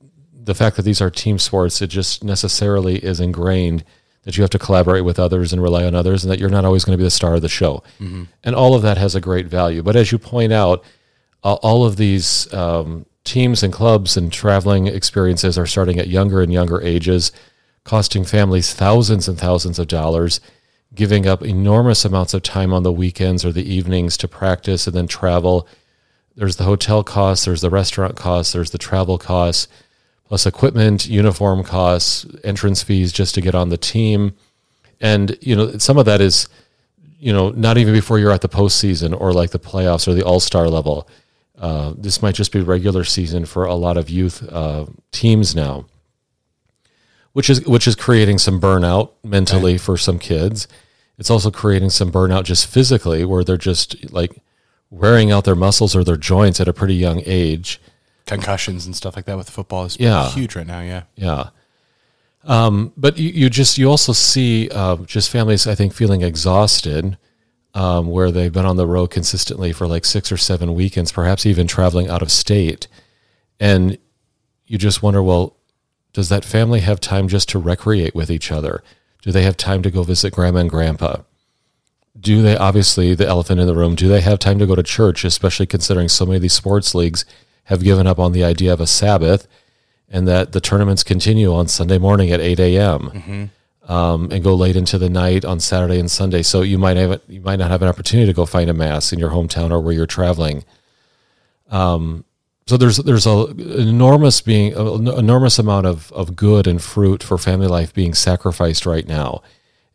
the 0.46 0.56
fact 0.56 0.76
that 0.76 0.84
these 0.84 1.02
are 1.02 1.10
team 1.10 1.40
sports, 1.40 1.82
it 1.82 1.88
just 1.88 2.24
necessarily 2.24 2.98
is 2.98 3.20
ingrained 3.20 3.84
that 4.24 4.38
you 4.38 4.44
have 4.44 4.52
to 4.52 4.60
collaborate 4.60 5.04
with 5.04 5.20
others 5.20 5.54
and 5.54 5.62
rely 5.62 5.84
on 5.84 5.94
others, 5.94 6.24
and 6.24 6.32
that 6.32 6.40
you're 6.40 6.50
not 6.50 6.66
always 6.66 6.84
going 6.84 6.94
to 6.94 6.98
be 6.98 7.04
the 7.04 7.12
star 7.12 7.36
of 7.36 7.42
the 7.42 7.50
show. 7.50 7.84
And 8.00 8.56
all 8.56 8.74
of 8.74 8.82
that 8.82 8.98
has 8.98 9.14
a 9.14 9.22
great 9.22 9.46
value. 9.48 9.84
But 9.84 9.96
as 9.96 10.12
you 10.12 10.18
point 10.18 10.52
out, 10.52 10.84
uh, 11.44 11.54
all 11.56 11.86
of 11.86 11.98
these 11.98 12.52
um, 12.54 13.06
teams 13.26 13.64
and 13.64 13.74
clubs 13.74 14.16
and 14.16 14.32
traveling 14.32 14.88
experiences 14.88 15.58
are 15.58 15.66
starting 15.66 16.00
at 16.00 16.08
younger 16.08 16.42
and 16.42 16.54
younger 16.54 16.82
ages, 16.82 17.32
costing 17.84 18.24
families 18.24 18.74
thousands 18.74 19.28
and 19.28 19.38
thousands 19.38 19.80
of 19.80 19.88
dollars, 19.88 20.40
giving 20.94 21.28
up 21.28 21.44
enormous 21.44 22.06
amounts 22.06 22.34
of 22.34 22.44
time 22.44 22.72
on 22.72 22.84
the 22.84 22.92
weekends 22.92 23.44
or 23.44 23.52
the 23.52 23.70
evenings 23.70 24.16
to 24.18 24.28
practice 24.28 24.88
and 24.88 24.96
then 24.96 25.08
travel. 25.08 25.68
There's 26.36 26.56
the 26.56 26.64
hotel 26.64 27.04
costs, 27.04 27.46
there's 27.46 27.62
the 27.62 27.70
restaurant 27.70 28.16
costs, 28.16 28.54
there's 28.54 28.72
the 28.72 28.78
travel 28.78 29.18
costs, 29.18 29.68
plus 30.28 30.46
equipment, 30.46 31.08
uniform 31.08 31.64
costs, 31.64 32.26
entrance 32.44 32.84
fees 32.84 33.12
just 33.12 33.36
to 33.36 33.42
get 33.42 33.56
on 33.56 33.70
the 33.70 33.78
team. 33.78 34.36
And, 35.02 35.38
you 35.42 35.56
know, 35.56 35.78
some 35.78 35.98
of 35.98 36.06
that 36.06 36.22
is, 36.22 36.48
you 37.20 37.34
know, 37.34 37.50
not 37.50 37.78
even 37.78 37.94
before 37.94 38.20
you're 38.20 38.32
at 38.32 38.42
the 38.42 38.50
postseason 38.50 39.20
or 39.20 39.34
like 39.34 39.52
the 39.52 39.60
playoffs 39.60 40.08
or 40.08 40.14
the 40.14 40.24
all 40.24 40.40
star 40.40 40.68
level. 40.70 41.08
Uh, 41.66 41.94
this 41.98 42.22
might 42.22 42.36
just 42.36 42.52
be 42.52 42.62
regular 42.62 43.04
season 43.04 43.46
for 43.46 43.66
a 43.66 43.74
lot 43.76 43.98
of 43.98 44.10
youth 44.10 44.38
uh, 44.52 44.86
teams 45.12 45.56
now, 45.56 45.86
which 47.34 47.50
is 47.50 47.66
which 47.66 47.88
is 47.88 47.96
creating 47.96 48.38
some 48.38 48.60
burnout 48.62 49.12
mentally 49.24 49.78
for 49.78 49.98
some 49.98 50.20
kids. 50.20 50.68
It's 51.18 51.32
also 51.32 51.50
creating 51.50 51.90
some 51.90 52.12
burnout 52.12 52.44
just 52.44 52.68
physically, 52.68 53.26
where 53.26 53.44
they're 53.44 53.58
just 53.72 54.12
like 54.12 54.32
wearing 54.92 55.32
out 55.32 55.44
their 55.46 55.56
muscles 55.56 55.96
or 55.96 56.04
their 56.04 56.18
joints 56.18 56.60
at 56.62 56.68
a 56.68 56.74
pretty 56.74 56.96
young 56.96 57.22
age. 57.26 57.82
Concussions 58.26 58.86
and 58.86 58.96
stuff 58.96 59.16
like 59.16 59.26
that 59.26 59.38
with 59.38 59.50
football 59.50 59.86
is 59.86 59.98
Yeah. 60.00 60.30
huge 60.30 60.56
right 60.56 60.68
now. 60.68 60.82
Yeah. 60.82 61.04
Yeah. 61.16 61.50
Um, 62.44 62.94
but 62.96 63.18
you, 63.18 63.30
you 63.30 63.50
just 63.50 63.78
you 63.80 63.90
also 63.90 64.14
see 64.14 64.70
uh, 64.70 64.98
just 64.98 65.30
families 65.32 65.66
I 65.68 65.74
think 65.76 65.94
feeling 65.94 66.22
exhausted, 66.22 67.18
um, 67.76 68.08
where 68.08 68.32
they've 68.32 68.52
been 68.52 68.66
on 68.66 68.78
the 68.78 68.88
road 68.88 69.12
consistently 69.12 69.72
for 69.72 69.86
like 69.86 70.06
six 70.06 70.32
or 70.32 70.38
seven 70.38 70.74
weekends, 70.74 71.12
perhaps 71.12 71.46
even 71.46 71.68
traveling 71.68 72.10
out 72.10 72.24
of 72.24 72.32
state, 72.32 72.88
and 73.60 73.98
you 74.66 74.80
just 74.80 75.04
wonder, 75.04 75.22
well, 75.22 75.56
does 76.14 76.30
that 76.30 76.44
family 76.44 76.80
have 76.80 77.00
time 77.00 77.28
just 77.28 77.50
to 77.50 77.60
recreate 77.60 78.16
with 78.16 78.32
each 78.32 78.52
other? 78.52 78.84
Do 79.22 79.32
they 79.32 79.44
have 79.44 79.58
time 79.58 79.84
to 79.84 79.92
go 79.92 80.02
visit 80.02 80.34
grandma 80.34 80.62
and 80.62 80.70
grandpa? 80.70 81.18
Do 82.20 82.42
they 82.42 82.58
obviously 82.58 83.14
the 83.14 83.28
elephant 83.28 83.60
in 83.60 83.68
the 83.68 83.76
room? 83.76 83.94
Do 83.94 84.08
they 84.08 84.22
have 84.22 84.40
time 84.40 84.58
to 84.60 84.66
go 84.66 84.76
to 84.76 84.82
church, 84.84 85.24
especially 85.24 85.68
considering 85.68 86.08
so 86.10 86.26
many 86.26 86.38
of 86.38 86.42
these 86.42 86.54
sports 86.54 86.96
leagues 86.96 87.26
have 87.66 87.84
given 87.84 88.08
up 88.08 88.18
on 88.18 88.32
the 88.32 88.44
idea 88.44 88.74
of 88.74 88.82
a 88.82 88.88
Sabbath? 88.88 89.48
and 90.10 90.28
that 90.28 90.52
the 90.52 90.62
tournaments 90.62 91.04
continue 91.04 91.54
on 91.54 91.68
Sunday 91.68 91.98
morning 91.98 92.32
at 92.32 92.40
8 92.40 92.60
a.m. 92.60 93.52
Um, 93.88 94.30
and 94.32 94.44
go 94.44 94.56
late 94.56 94.76
into 94.76 94.98
the 94.98 95.10
night 95.10 95.46
on 95.46 95.60
Saturday 95.60 96.00
and 96.00 96.10
Sunday. 96.10 96.42
So 96.42 96.64
you 96.64 96.80
might 96.80 96.98
have 96.98 97.22
you 97.28 97.42
might 97.42 97.60
not 97.60 97.70
have 97.70 97.84
an 97.84 97.88
opportunity 97.88 98.26
to 98.26 98.34
go 98.34 98.48
find 98.48 98.68
a 98.68 98.74
mass 98.74 99.14
in 99.14 99.20
your 99.20 99.30
hometown 99.30 99.70
or 99.70 99.80
where 99.80 99.94
you're 99.94 100.08
traveling. 100.08 100.64
Um, 101.70 102.26
so 102.68 102.78
there's 102.78 102.98
there's 102.98 103.28
a 103.28 103.46
enormous 103.78 104.42
being 104.42 104.74
an 104.74 105.08
enormous 105.08 105.60
amount 105.60 105.86
of 105.86 106.12
of 106.14 106.36
good 106.36 106.66
and 106.66 106.82
fruit 106.82 107.22
for 107.22 107.38
family 107.38 107.68
life 107.68 107.94
being 107.94 108.16
sacrificed 108.16 108.88
right 108.88 109.08
now, 109.08 109.44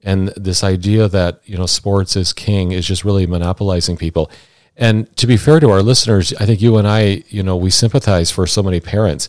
and 0.05 0.29
this 0.37 0.63
idea 0.63 1.09
that 1.09 1.41
you 1.45 1.57
know 1.57 1.67
sports 1.67 2.15
is 2.15 2.33
king 2.33 2.71
is 2.71 2.87
just 2.87 3.05
really 3.05 3.27
monopolizing 3.27 3.97
people. 3.97 4.31
And 4.77 5.15
to 5.17 5.27
be 5.27 5.37
fair 5.37 5.59
to 5.61 5.71
our 5.71 5.83
listeners, 5.83 6.33
I 6.35 6.47
think 6.47 6.63
you 6.63 6.79
and 6.79 6.89
I, 6.89 7.23
you 7.29 7.43
know, 7.43 7.57
we 7.57 7.71
sympathize 7.71 8.31
for 8.31 8.47
so 8.47 8.63
many 8.63 8.81
parents 8.81 9.29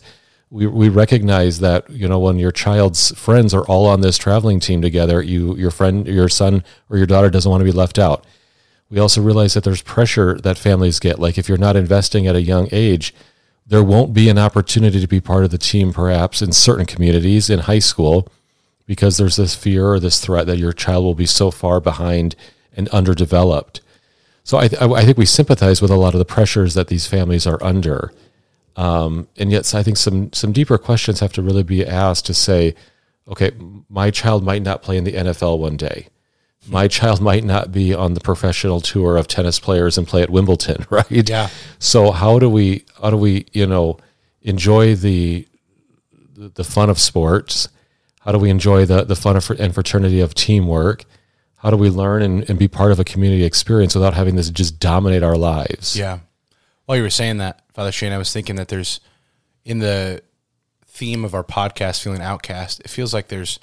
we, 0.52 0.66
we 0.66 0.88
recognize 0.90 1.60
that 1.60 1.88
you 1.88 2.06
know 2.06 2.18
when 2.18 2.38
your 2.38 2.52
child's 2.52 3.10
friends 3.18 3.54
are 3.54 3.64
all 3.64 3.86
on 3.86 4.02
this 4.02 4.18
traveling 4.18 4.60
team 4.60 4.82
together 4.82 5.22
you 5.22 5.56
your 5.56 5.70
friend 5.70 6.06
your 6.06 6.28
son 6.28 6.62
or 6.90 6.98
your 6.98 7.06
daughter 7.06 7.30
doesn't 7.30 7.50
want 7.50 7.62
to 7.62 7.64
be 7.64 7.72
left 7.72 7.98
out. 7.98 8.24
We 8.90 8.98
also 8.98 9.22
realize 9.22 9.54
that 9.54 9.64
there's 9.64 9.80
pressure 9.80 10.38
that 10.42 10.58
families 10.58 11.00
get. 11.00 11.18
Like 11.18 11.38
if 11.38 11.48
you're 11.48 11.56
not 11.56 11.76
investing 11.76 12.26
at 12.26 12.36
a 12.36 12.42
young 12.42 12.68
age 12.70 13.14
there 13.66 13.82
won't 13.82 14.12
be 14.12 14.28
an 14.28 14.38
opportunity 14.38 15.00
to 15.00 15.06
be 15.06 15.20
part 15.20 15.44
of 15.44 15.50
the 15.50 15.58
team 15.58 15.92
perhaps 15.92 16.42
in 16.42 16.52
certain 16.52 16.84
communities 16.84 17.48
in 17.48 17.60
high 17.60 17.78
school 17.78 18.28
because 18.84 19.16
there's 19.16 19.36
this 19.36 19.54
fear 19.54 19.86
or 19.86 19.98
this 19.98 20.20
threat 20.20 20.46
that 20.46 20.58
your 20.58 20.72
child 20.72 21.02
will 21.02 21.14
be 21.14 21.24
so 21.26 21.50
far 21.50 21.80
behind 21.80 22.36
and 22.76 22.88
underdeveloped. 22.90 23.80
So 24.44 24.58
I, 24.58 24.68
th- 24.68 24.82
I 24.82 25.04
think 25.04 25.16
we 25.16 25.24
sympathize 25.24 25.80
with 25.80 25.90
a 25.90 25.96
lot 25.96 26.14
of 26.14 26.18
the 26.18 26.24
pressures 26.24 26.74
that 26.74 26.88
these 26.88 27.06
families 27.06 27.46
are 27.46 27.62
under 27.62 28.12
um, 28.76 29.28
and 29.36 29.50
yet 29.50 29.74
I 29.74 29.82
think 29.82 29.96
some 29.96 30.32
some 30.32 30.52
deeper 30.52 30.78
questions 30.78 31.20
have 31.20 31.32
to 31.34 31.42
really 31.42 31.62
be 31.62 31.86
asked 31.86 32.26
to 32.26 32.34
say, 32.34 32.74
okay, 33.28 33.52
my 33.88 34.10
child 34.10 34.44
might 34.44 34.62
not 34.62 34.82
play 34.82 34.96
in 34.96 35.04
the 35.04 35.12
NFL 35.12 35.58
one 35.58 35.76
day. 35.76 36.08
My 36.68 36.88
child 36.98 37.20
might 37.20 37.44
not 37.44 37.72
be 37.72 37.92
on 37.94 38.14
the 38.14 38.20
professional 38.20 38.80
tour 38.80 39.16
of 39.16 39.28
tennis 39.28 39.58
players 39.58 39.98
and 39.98 40.06
play 40.06 40.22
at 40.22 40.30
Wimbledon, 40.30 40.86
right? 40.90 41.28
Yeah. 41.28 41.50
So 41.78 42.12
how 42.12 42.38
do 42.38 42.48
we 42.48 42.84
how 43.00 43.10
do 43.10 43.16
we 43.16 43.46
you 43.52 43.66
know 43.66 43.98
enjoy 44.42 44.94
the 44.94 45.46
the 46.34 46.64
fun 46.64 46.90
of 46.90 46.98
sports? 46.98 47.68
How 48.20 48.32
do 48.32 48.38
we 48.38 48.50
enjoy 48.50 48.86
the 48.86 49.04
the 49.04 49.16
fun 49.16 49.36
of, 49.36 49.50
and 49.50 49.74
fraternity 49.74 50.20
of 50.20 50.34
teamwork? 50.34 51.04
How 51.56 51.70
do 51.70 51.76
we 51.76 51.90
learn 51.90 52.22
and, 52.22 52.48
and 52.50 52.58
be 52.58 52.66
part 52.66 52.90
of 52.90 52.98
a 52.98 53.04
community 53.04 53.44
experience 53.44 53.94
without 53.94 54.14
having 54.14 54.34
this 54.34 54.50
just 54.50 54.80
dominate 54.80 55.22
our 55.22 55.36
lives? 55.36 55.96
Yeah. 55.96 56.18
While 56.86 56.96
you 56.96 57.04
were 57.04 57.10
saying 57.10 57.36
that, 57.38 57.61
Father 57.74 57.92
Shane, 57.92 58.12
I 58.12 58.18
was 58.18 58.32
thinking 58.32 58.56
that 58.56 58.68
there's 58.68 59.00
in 59.64 59.78
the 59.78 60.22
theme 60.86 61.24
of 61.24 61.34
our 61.34 61.44
podcast, 61.44 62.02
feeling 62.02 62.20
outcast. 62.20 62.80
It 62.80 62.90
feels 62.90 63.14
like 63.14 63.28
there's 63.28 63.58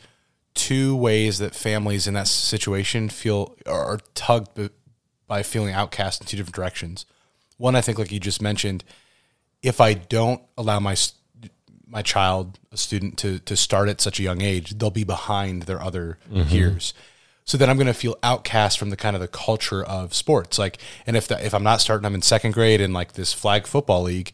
two 0.56 0.96
ways 0.96 1.38
that 1.38 1.54
families 1.54 2.08
in 2.08 2.16
that 2.16 2.28
situation 2.28 3.08
feel 3.10 3.56
are 3.66 4.00
tugged 4.16 4.72
by 5.28 5.44
feeling 5.44 5.74
outcast 5.74 6.22
in 6.22 6.28
two 6.28 6.38
different 6.38 6.56
directions. 6.56 7.06
One, 7.58 7.76
I 7.76 7.82
think, 7.82 8.00
like 8.00 8.12
you 8.12 8.20
just 8.20 8.42
mentioned, 8.42 8.84
if 9.62 9.80
I 9.80 9.94
don't 9.94 10.42
allow 10.58 10.80
my 10.80 10.96
my 11.86 12.02
child, 12.02 12.60
a 12.72 12.78
student, 12.78 13.18
to 13.20 13.40
to 13.40 13.56
start 13.56 13.90
at 13.90 14.02
such 14.02 14.20
a 14.20 14.24
young 14.24 14.42
age, 14.42 14.78
they'll 14.78 14.90
be 14.90 15.04
behind 15.04 15.64
their 15.64 15.82
other 15.82 16.18
mm-hmm. 16.32 16.50
peers. 16.50 16.94
So 17.50 17.58
then 17.58 17.68
I'm 17.68 17.78
going 17.78 17.88
to 17.88 17.96
feel 17.96 18.16
outcast 18.22 18.78
from 18.78 18.92
the 18.92 18.96
kind 18.96 19.16
of 19.16 19.24
the 19.24 19.28
culture 19.28 19.84
of 19.84 20.14
sports. 20.14 20.60
Like, 20.60 20.78
and 21.08 21.18
if 21.18 21.28
that 21.30 21.44
if 21.44 21.56
I'm 21.56 21.64
not 21.64 21.82
starting, 21.82 22.06
I'm 22.06 22.14
in 22.14 22.22
second 22.22 22.52
grade 22.52 22.80
in 22.80 22.94
like 22.94 23.14
this 23.14 23.34
flag 23.34 23.66
football 23.66 24.04
league, 24.04 24.32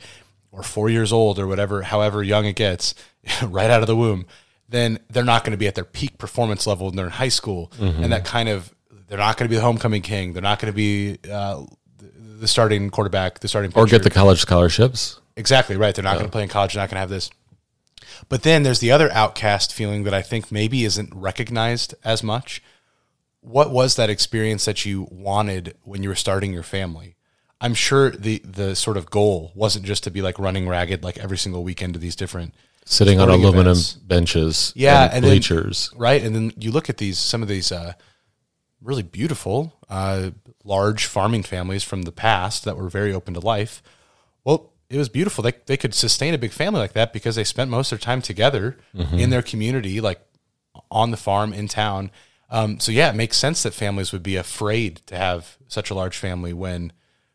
or 0.52 0.64
four 0.64 0.90
years 0.90 1.14
old, 1.14 1.40
or 1.40 1.48
whatever, 1.48 1.84
however 1.84 2.22
young 2.22 2.44
it 2.44 2.58
gets, 2.58 2.94
right 3.42 3.70
out 3.70 3.80
of 3.80 3.88
the 3.88 3.96
womb, 3.96 4.26
then 4.68 5.00
they're 5.10 5.24
not 5.24 5.46
going 5.46 5.52
to 5.52 5.58
be 5.58 5.66
at 5.66 5.76
their 5.76 5.86
peak 5.86 6.18
performance 6.18 6.68
level 6.68 6.88
when 6.88 6.98
they're 6.98 7.06
in 7.06 7.12
high 7.14 7.30
school, 7.30 7.72
and 7.80 8.12
that 8.12 8.26
kind 8.26 8.50
of 8.50 8.76
they're 9.08 9.18
not 9.18 9.38
going 9.38 9.48
to 9.48 9.50
be 9.50 9.56
the 9.56 9.62
homecoming 9.62 10.02
king. 10.02 10.34
They're 10.34 10.42
not 10.42 10.60
going 10.60 10.74
to 10.74 10.76
be 10.76 11.18
uh, 11.32 11.64
the, 11.98 12.08
the 12.40 12.48
starting 12.50 12.90
quarterback, 12.90 13.40
the 13.40 13.48
starting 13.48 13.72
Or 13.76 13.86
get 13.86 14.04
the 14.04 14.10
college 14.10 14.40
scholarships. 14.40 15.22
Exactly 15.38 15.78
right. 15.78 15.96
They're 15.96 16.04
not 16.04 16.16
going 16.16 16.26
to 16.26 16.32
play 16.32 16.44
in 16.44 16.50
college. 16.50 16.74
They're 16.74 16.84
not 16.84 16.90
going 16.90 16.98
to 16.98 17.00
have 17.00 17.10
this. 17.10 17.30
But 18.28 18.44
then 18.44 18.64
there's 18.64 18.80
the 18.80 18.92
other 18.92 19.10
outcast 19.14 19.74
feeling 19.74 20.04
that 20.04 20.14
I 20.14 20.22
think 20.22 20.52
maybe 20.52 20.84
isn't 20.84 21.14
recognized 21.16 21.96
as 22.04 22.22
much. 22.22 22.62
What 23.46 23.70
was 23.72 23.96
that 23.96 24.10
experience 24.10 24.66
that 24.66 24.86
you 24.86 25.08
wanted 25.12 25.75
when 25.84 26.02
you 26.04 26.10
were 26.10 26.16
starting 26.16 26.52
your 26.52 26.64
family? 26.64 27.16
I'm 27.62 27.74
sure 27.74 28.10
the 28.10 28.40
the 28.44 28.75
sort 28.75 28.98
of 28.98 29.10
goal 29.10 29.52
wasn't 29.56 29.86
just 29.86 30.04
to 30.06 30.12
be 30.12 30.22
like 30.22 30.40
running 30.40 30.68
ragged 30.68 31.04
like 31.04 31.18
every 31.18 31.38
single 31.38 31.64
weekend 31.64 31.94
to 31.94 32.00
these 32.00 32.16
different 32.16 32.54
sitting 32.86 33.20
on 33.20 33.30
aluminum 33.30 33.68
events. 33.72 33.94
benches, 33.94 34.74
Yeah, 34.75 35.04
and 35.06 35.14
and 35.14 35.24
then- 35.24 35.32
bleachers. 35.32 35.90
right? 35.96 36.22
And 36.24 36.36
then 36.36 36.54
you 36.58 36.72
look 36.72 36.90
at 36.90 36.98
these 36.98 37.18
some 37.20 37.42
of 37.42 37.48
these 37.48 37.72
uh, 37.72 37.94
really 38.82 39.04
beautiful, 39.04 39.74
uh, 39.90 40.32
large 40.64 41.06
farming 41.06 41.44
families 41.44 41.84
from 41.84 42.02
the 42.04 42.12
past 42.12 42.66
that 42.66 42.78
were 42.78 42.90
very 42.90 43.14
open 43.14 43.34
to 43.36 43.40
life. 43.40 43.82
Well, 44.44 44.74
it 44.90 44.98
was 44.98 45.10
beautiful. 45.10 45.44
They 45.44 45.54
they 45.66 45.78
could 45.78 45.94
sustain 45.94 46.34
a 46.34 46.38
big 46.40 46.52
family 46.52 46.80
like 46.80 46.94
that 46.94 47.14
because 47.14 47.36
they 47.36 47.44
spent 47.44 47.70
most 47.72 47.92
of 47.92 48.00
their 48.00 48.06
time 48.06 48.22
together 48.22 48.78
in 49.14 49.30
their 49.30 49.42
community, 49.44 50.02
like 50.02 50.20
on 50.92 51.12
the 51.12 51.18
farm 51.18 51.54
in 51.54 51.68
town. 51.68 52.12
Um, 52.50 52.80
so 52.80 52.92
yeah, 52.92 53.10
it 53.10 53.16
makes 53.16 53.38
sense 53.38 53.64
that 53.64 53.74
families 53.74 54.12
would 54.12 54.24
be 54.24 54.36
afraid 54.36 55.02
to 55.08 55.16
have 55.18 55.58
such 55.68 55.90
a 55.90 55.96
large 55.96 56.18
family 56.18 56.54
when 56.54 56.92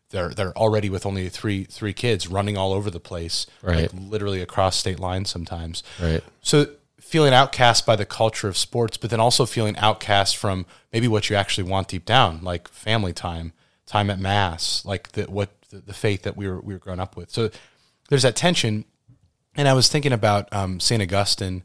they're 0.09 0.29
they're 0.29 0.57
already 0.57 0.89
with 0.89 1.05
only 1.05 1.29
three 1.29 1.63
three 1.65 1.93
kids 1.93 2.27
running 2.27 2.57
all 2.57 2.73
over 2.73 2.89
the 2.89 2.99
place, 2.99 3.45
Right. 3.61 3.81
like 3.83 3.91
literally 3.93 4.41
across 4.41 4.75
state 4.75 4.99
lines 4.99 5.29
sometimes. 5.29 5.83
Right. 6.01 6.23
So 6.41 6.67
feeling 6.99 7.33
outcast 7.33 7.85
by 7.85 7.95
the 7.95 8.05
culture 8.05 8.47
of 8.47 8.57
sports, 8.57 8.95
but 8.97 9.09
then 9.09 9.19
also 9.19 9.45
feeling 9.45 9.75
outcast 9.77 10.37
from 10.37 10.65
maybe 10.93 11.07
what 11.07 11.29
you 11.29 11.35
actually 11.35 11.69
want 11.69 11.89
deep 11.89 12.05
down, 12.05 12.41
like 12.41 12.67
family 12.69 13.11
time, 13.13 13.51
time 13.85 14.09
at 14.09 14.19
mass, 14.19 14.85
like 14.85 15.11
the 15.13 15.23
what 15.23 15.49
the, 15.69 15.77
the 15.77 15.93
faith 15.93 16.23
that 16.23 16.35
we 16.37 16.47
were 16.47 16.59
we 16.61 16.73
were 16.73 16.79
growing 16.79 16.99
up 17.01 17.15
with. 17.17 17.29
So 17.31 17.49
there's 18.09 18.23
that 18.23 18.35
tension. 18.35 18.85
And 19.55 19.67
I 19.67 19.73
was 19.73 19.89
thinking 19.89 20.13
about 20.13 20.47
um, 20.53 20.79
Saint 20.79 21.01
Augustine 21.01 21.63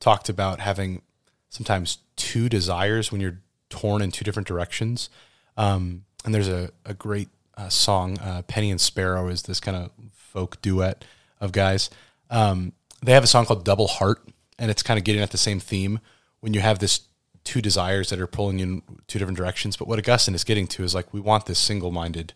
talked 0.00 0.28
about 0.28 0.58
having 0.60 1.02
sometimes 1.48 1.98
two 2.16 2.48
desires 2.48 3.10
when 3.10 3.20
you're 3.20 3.40
torn 3.70 4.02
in 4.02 4.10
two 4.10 4.24
different 4.24 4.48
directions. 4.48 5.10
Um, 5.56 6.04
and 6.24 6.34
there's 6.34 6.48
a, 6.48 6.70
a 6.84 6.94
great 6.94 7.28
uh, 7.56 7.68
song, 7.68 8.18
uh, 8.18 8.42
Penny 8.42 8.70
and 8.70 8.80
Sparrow 8.80 9.28
is 9.28 9.42
this 9.42 9.60
kind 9.60 9.76
of 9.76 9.90
folk 10.12 10.60
duet 10.62 11.04
of 11.40 11.52
guys. 11.52 11.90
Um, 12.30 12.72
they 13.02 13.12
have 13.12 13.24
a 13.24 13.28
song 13.28 13.46
called 13.46 13.64
Double 13.64 13.88
Heart, 13.88 14.28
and 14.58 14.70
it's 14.70 14.82
kind 14.82 14.98
of 14.98 15.04
getting 15.04 15.22
at 15.22 15.30
the 15.30 15.38
same 15.38 15.60
theme 15.60 16.00
when 16.40 16.54
you 16.54 16.60
have 16.60 16.78
this 16.78 17.02
two 17.44 17.60
desires 17.62 18.10
that 18.10 18.20
are 18.20 18.26
pulling 18.26 18.58
you 18.58 18.64
in 18.64 18.82
two 19.06 19.18
different 19.18 19.38
directions. 19.38 19.76
But 19.76 19.88
what 19.88 19.98
Augustine 19.98 20.34
is 20.34 20.44
getting 20.44 20.66
to 20.68 20.84
is 20.84 20.94
like, 20.94 21.12
we 21.12 21.20
want 21.20 21.46
this 21.46 21.58
single 21.58 21.90
minded 21.90 22.32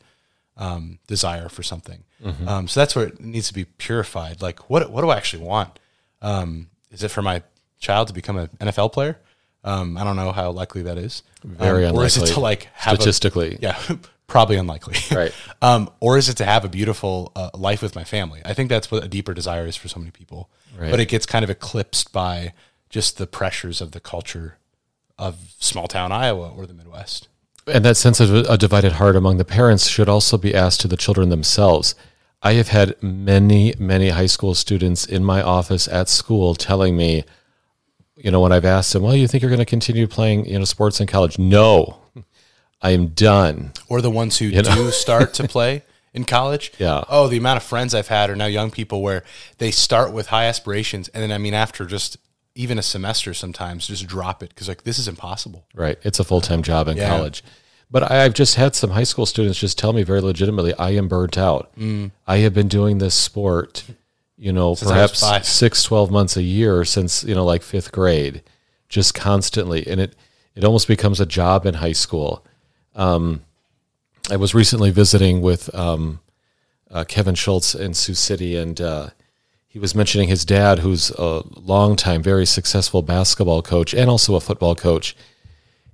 um, 0.57 0.99
desire 1.07 1.49
for 1.49 1.62
something. 1.62 2.04
Um, 2.49 2.69
so 2.69 2.81
that's 2.81 2.97
where 2.97 3.07
it 3.07 3.21
needs 3.21 3.49
to 3.49 3.54
be 3.54 3.64
purified. 3.64 4.42
Like, 4.42 4.71
what, 4.71 4.90
what 4.90 5.02
do 5.02 5.11
I 5.11 5.16
actually 5.16 5.45
want? 5.45 5.78
Um, 6.21 6.69
is 6.90 7.02
it 7.02 7.11
for 7.11 7.23
my 7.23 7.42
child 7.83 8.09
to 8.09 8.15
become 8.15 8.39
an 8.39 8.49
NFL 8.61 8.93
player? 8.93 9.19
Um, 9.65 9.99
I 9.99 10.05
don't 10.05 10.17
know 10.17 10.33
how 10.33 10.51
likely 10.51 10.83
that 10.83 10.97
is. 10.99 11.23
Very 11.45 11.85
Um, 11.87 11.97
Or 11.97 12.05
is 12.07 12.17
it 12.17 12.27
to 12.35 12.41
like 12.41 12.69
have 12.75 12.95
a- 12.95 12.97
Statistically. 12.97 13.59
yeah, 13.61 13.79
probably 14.27 14.57
unlikely. 14.57 14.97
Right. 15.15 15.33
um, 15.62 15.91
or 16.01 16.17
is 16.19 16.29
it 16.29 16.37
to 16.39 16.45
have 16.45 16.65
a 16.65 16.69
beautiful 16.69 17.31
uh, 17.37 17.51
life 17.55 17.83
with 17.83 17.95
my 17.95 18.05
family? 18.05 18.41
I 18.45 18.55
think 18.55 18.71
that's 18.71 18.91
what 18.91 19.05
a 19.05 19.09
deeper 19.09 19.35
desire 19.35 19.67
is 19.67 19.77
for 19.77 19.89
so 19.89 20.01
many 20.01 20.11
people. 20.11 20.49
Right. 20.77 20.91
But 20.91 21.01
it 21.01 21.09
gets 21.09 21.27
kind 21.27 21.45
of 21.45 21.51
eclipsed 21.51 22.12
by 22.12 22.55
just 22.89 23.19
the 23.19 23.27
pressures 23.27 23.81
of 23.81 23.93
the 23.93 24.01
culture 24.01 24.57
of 25.19 25.55
small 25.61 25.87
town 25.87 26.11
Iowa 26.12 26.49
or 26.57 26.67
the 26.67 26.75
Midwest. 26.75 27.29
And 27.67 27.85
that 27.85 27.97
sense 27.97 28.19
of 28.19 28.35
a 28.35 28.59
divided 28.59 28.93
heart 28.95 29.15
among 29.15 29.37
the 29.37 29.45
parents 29.45 29.87
should 29.87 30.09
also 30.09 30.37
be 30.37 30.53
asked 30.55 30.81
to 30.81 30.89
the 30.89 30.97
children 30.97 31.29
themselves. 31.29 31.95
I 32.43 32.55
have 32.55 32.69
had 32.69 33.01
many, 33.01 33.73
many 33.79 34.09
high 34.09 34.27
school 34.27 34.55
students 34.57 35.05
in 35.05 35.23
my 35.25 35.41
office 35.41 35.87
at 35.87 36.09
school 36.09 36.57
telling 36.57 36.97
me, 36.97 37.23
you 38.16 38.31
know, 38.31 38.40
when 38.40 38.52
I've 38.52 38.64
asked 38.64 38.92
them, 38.92 39.02
well, 39.02 39.14
you 39.14 39.26
think 39.28 39.42
you're 39.42 39.50
going 39.50 39.59
to 39.59 39.64
continue 39.64 40.07
playing, 40.07 40.47
you 40.47 40.59
know, 40.59 40.64
sports 40.64 41.00
in 41.00 41.07
college? 41.07 41.38
No, 41.38 41.99
I 42.83 42.90
am 42.90 43.09
done. 43.09 43.73
Or 43.88 44.00
the 44.00 44.11
ones 44.11 44.38
who 44.38 44.50
know? 44.50 44.62
do 44.62 44.90
start 44.90 45.35
to 45.35 45.49
play 45.49 45.83
in 46.14 46.25
college. 46.25 46.73
Yeah. 46.78 47.04
Oh, 47.09 47.28
the 47.28 47.37
amount 47.38 47.57
of 47.59 47.62
friends 47.62 47.95
I've 47.95 48.09
had 48.09 48.28
are 48.31 48.37
now 48.37 48.47
young 48.47 48.71
people 48.71 49.02
where 49.02 49.25
they 49.59 49.71
start 49.71 50.12
with 50.12 50.28
high 50.28 50.45
aspirations. 50.47 51.09
And 51.09 51.23
then, 51.23 51.33
I 51.33 51.38
mean, 51.38 51.54
after 51.54 51.87
just 51.87 52.16
even 52.54 52.78
a 52.78 52.83
semester 52.83 53.33
sometimes, 53.33 53.87
just 53.87 54.07
drop 54.07 54.42
it 54.42 54.50
because, 54.50 54.69
like, 54.69 54.85
this 54.85 54.99
is 54.99 55.09
impossible. 55.09 55.66
Right. 55.75 55.99
It's 56.02 56.20
a 56.20 56.25
full 56.25 56.40
time 56.42 56.62
job 56.62 56.88
in 56.88 56.96
Yeah. 56.98 57.09
college. 57.09 57.42
But 57.90 58.11
I, 58.11 58.25
I've 58.25 58.35
just 58.35 58.55
had 58.57 58.75
some 58.75 58.90
high 58.90 59.05
school 59.05 59.27
students 59.27 59.59
just 59.59 59.79
tell 59.79 59.92
me 59.92 60.03
very 60.03 60.20
legitimately, 60.22 60.75
I 60.75 60.90
am 60.90 61.09
burnt 61.09 61.37
out. 61.37 61.70
Mm. 61.79 62.11
I 62.27 62.38
have 62.38 62.55
been 62.55 62.68
doing 62.68 62.98
this 62.98 63.14
sport, 63.14 63.85
you 64.42 64.52
know, 64.52 64.70
was 64.70 64.83
perhaps 64.83 65.22
six, 65.46 65.85
12 65.85 66.11
months 66.11 66.37
a 66.37 66.42
year 66.42 66.85
since, 66.85 67.22
you 67.22 67.33
know, 67.33 67.44
like 67.44 67.62
fifth 67.62 67.92
grade, 67.92 68.42
just 68.88 69.14
constantly. 69.14 69.87
And 69.87 70.00
it, 70.00 70.16
it 70.57 70.64
almost 70.64 70.88
becomes 70.88 71.20
a 71.20 71.26
job 71.26 71.64
in 71.64 71.74
high 71.74 71.92
school. 71.92 72.44
Um, 72.96 73.44
I 74.28 74.37
was 74.37 74.52
recently 74.52 74.90
visiting 74.90 75.42
with 75.42 75.72
um, 75.72 76.18
uh, 76.90 77.05
Kevin 77.05 77.37
Schultz 77.37 77.76
in 77.76 77.94
Sioux 77.94 78.14
City, 78.14 78.57
and 78.57 78.81
uh, 78.81 79.11
he 79.68 79.78
was 79.78 79.94
mentioning 79.94 80.28
his 80.28 80.44
dad, 80.44 80.81
who's 80.81 81.11
a 81.11 81.42
longtime, 81.55 82.20
very 82.20 82.44
successful 82.44 83.00
basketball 83.00 83.62
coach 83.62 83.94
and 83.94 84.11
also 84.11 84.35
a 84.35 84.40
football 84.40 84.74
coach 84.74 85.14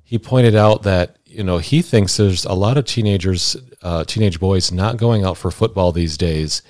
he 0.08 0.18
pointed 0.18 0.54
out 0.54 0.84
that 0.84 1.18
you 1.26 1.44
know 1.44 1.58
he 1.58 1.82
thinks 1.82 2.16
there's 2.16 2.46
a 2.46 2.54
lot 2.54 2.78
of 2.78 2.86
teenagers 2.86 3.58
uh, 3.82 4.02
teenage 4.04 4.40
boys 4.40 4.72
not 4.72 4.96
going 4.96 5.22
out 5.22 5.36
for 5.36 5.50
football 5.50 5.92
these 5.92 6.16
days 6.16 6.62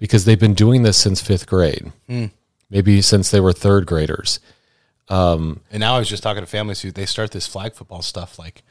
because 0.00 0.24
they've 0.24 0.40
been 0.40 0.54
doing 0.54 0.82
this 0.82 0.96
since 0.96 1.20
fifth 1.20 1.46
grade. 1.46 1.92
Hmm. 2.08 2.26
Maybe 2.68 3.00
since 3.02 3.30
they 3.30 3.38
were 3.40 3.52
third 3.52 3.86
graders. 3.86 4.40
Um, 5.08 5.60
and 5.70 5.80
now 5.80 5.94
I 5.94 5.98
was 5.98 6.08
just 6.08 6.22
talking 6.22 6.42
to 6.42 6.46
families 6.46 6.80
who 6.80 6.90
they 6.90 7.06
start 7.06 7.30
this 7.30 7.46
flag 7.46 7.74
football 7.74 8.00
stuff 8.02 8.38
like 8.38 8.62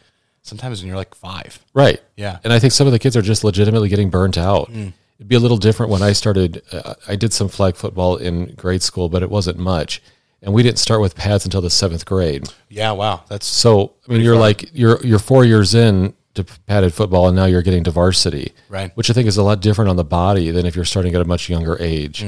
sometimes 0.41 0.81
when 0.81 0.87
you're 0.87 0.97
like 0.97 1.13
five. 1.15 1.59
right. 1.73 2.01
Yeah. 2.15 2.39
and 2.43 2.51
i 2.51 2.59
think 2.59 2.73
some 2.73 2.87
of 2.87 2.93
the 2.93 2.99
kids 2.99 3.15
are 3.15 3.21
just 3.21 3.43
legitimately 3.43 3.87
getting 3.89 4.09
burnt 4.09 4.37
out. 4.37 4.69
Hmm. 4.69 4.89
It'd 5.17 5.27
be 5.27 5.35
a 5.35 5.39
little 5.39 5.57
different 5.57 5.91
when 5.91 6.01
i 6.01 6.13
started 6.13 6.61
uh, 6.71 6.93
i 7.07 7.15
did 7.17 7.33
some 7.33 7.49
flag 7.49 7.75
football 7.75 8.15
in 8.15 8.55
grade 8.55 8.81
school 8.81 9.09
but 9.09 9.21
it 9.21 9.29
wasn't 9.29 9.57
much. 9.57 10.01
And 10.41 10.53
we 10.53 10.63
didn't 10.63 10.79
start 10.79 11.01
with 11.01 11.15
pads 11.17 11.43
until 11.43 11.59
the 11.59 11.69
seventh 11.69 12.05
grade. 12.05 12.47
Yeah, 12.69 12.93
wow. 12.93 13.25
That's 13.27 13.45
So 13.45 13.95
I 14.07 14.13
mean, 14.13 14.21
you're 14.21 14.37
like 14.37 14.69
you're 14.73 15.05
you're 15.05 15.19
four 15.19 15.43
years 15.43 15.75
in 15.75 16.13
to 16.35 16.43
padded 16.67 16.93
football, 16.93 17.27
and 17.27 17.35
now 17.35 17.45
you're 17.45 17.61
getting 17.61 17.83
to 17.85 17.91
varsity, 17.91 18.53
Right. 18.69 18.95
Which 18.95 19.09
I 19.09 19.13
think 19.13 19.27
is 19.27 19.37
a 19.37 19.43
lot 19.43 19.61
different 19.61 19.89
on 19.89 19.95
the 19.95 20.03
body 20.03 20.51
than 20.51 20.65
if 20.65 20.75
you're 20.75 20.85
starting 20.85 21.13
at 21.15 21.21
a 21.21 21.25
much 21.25 21.49
younger 21.49 21.75
age. 21.79 22.23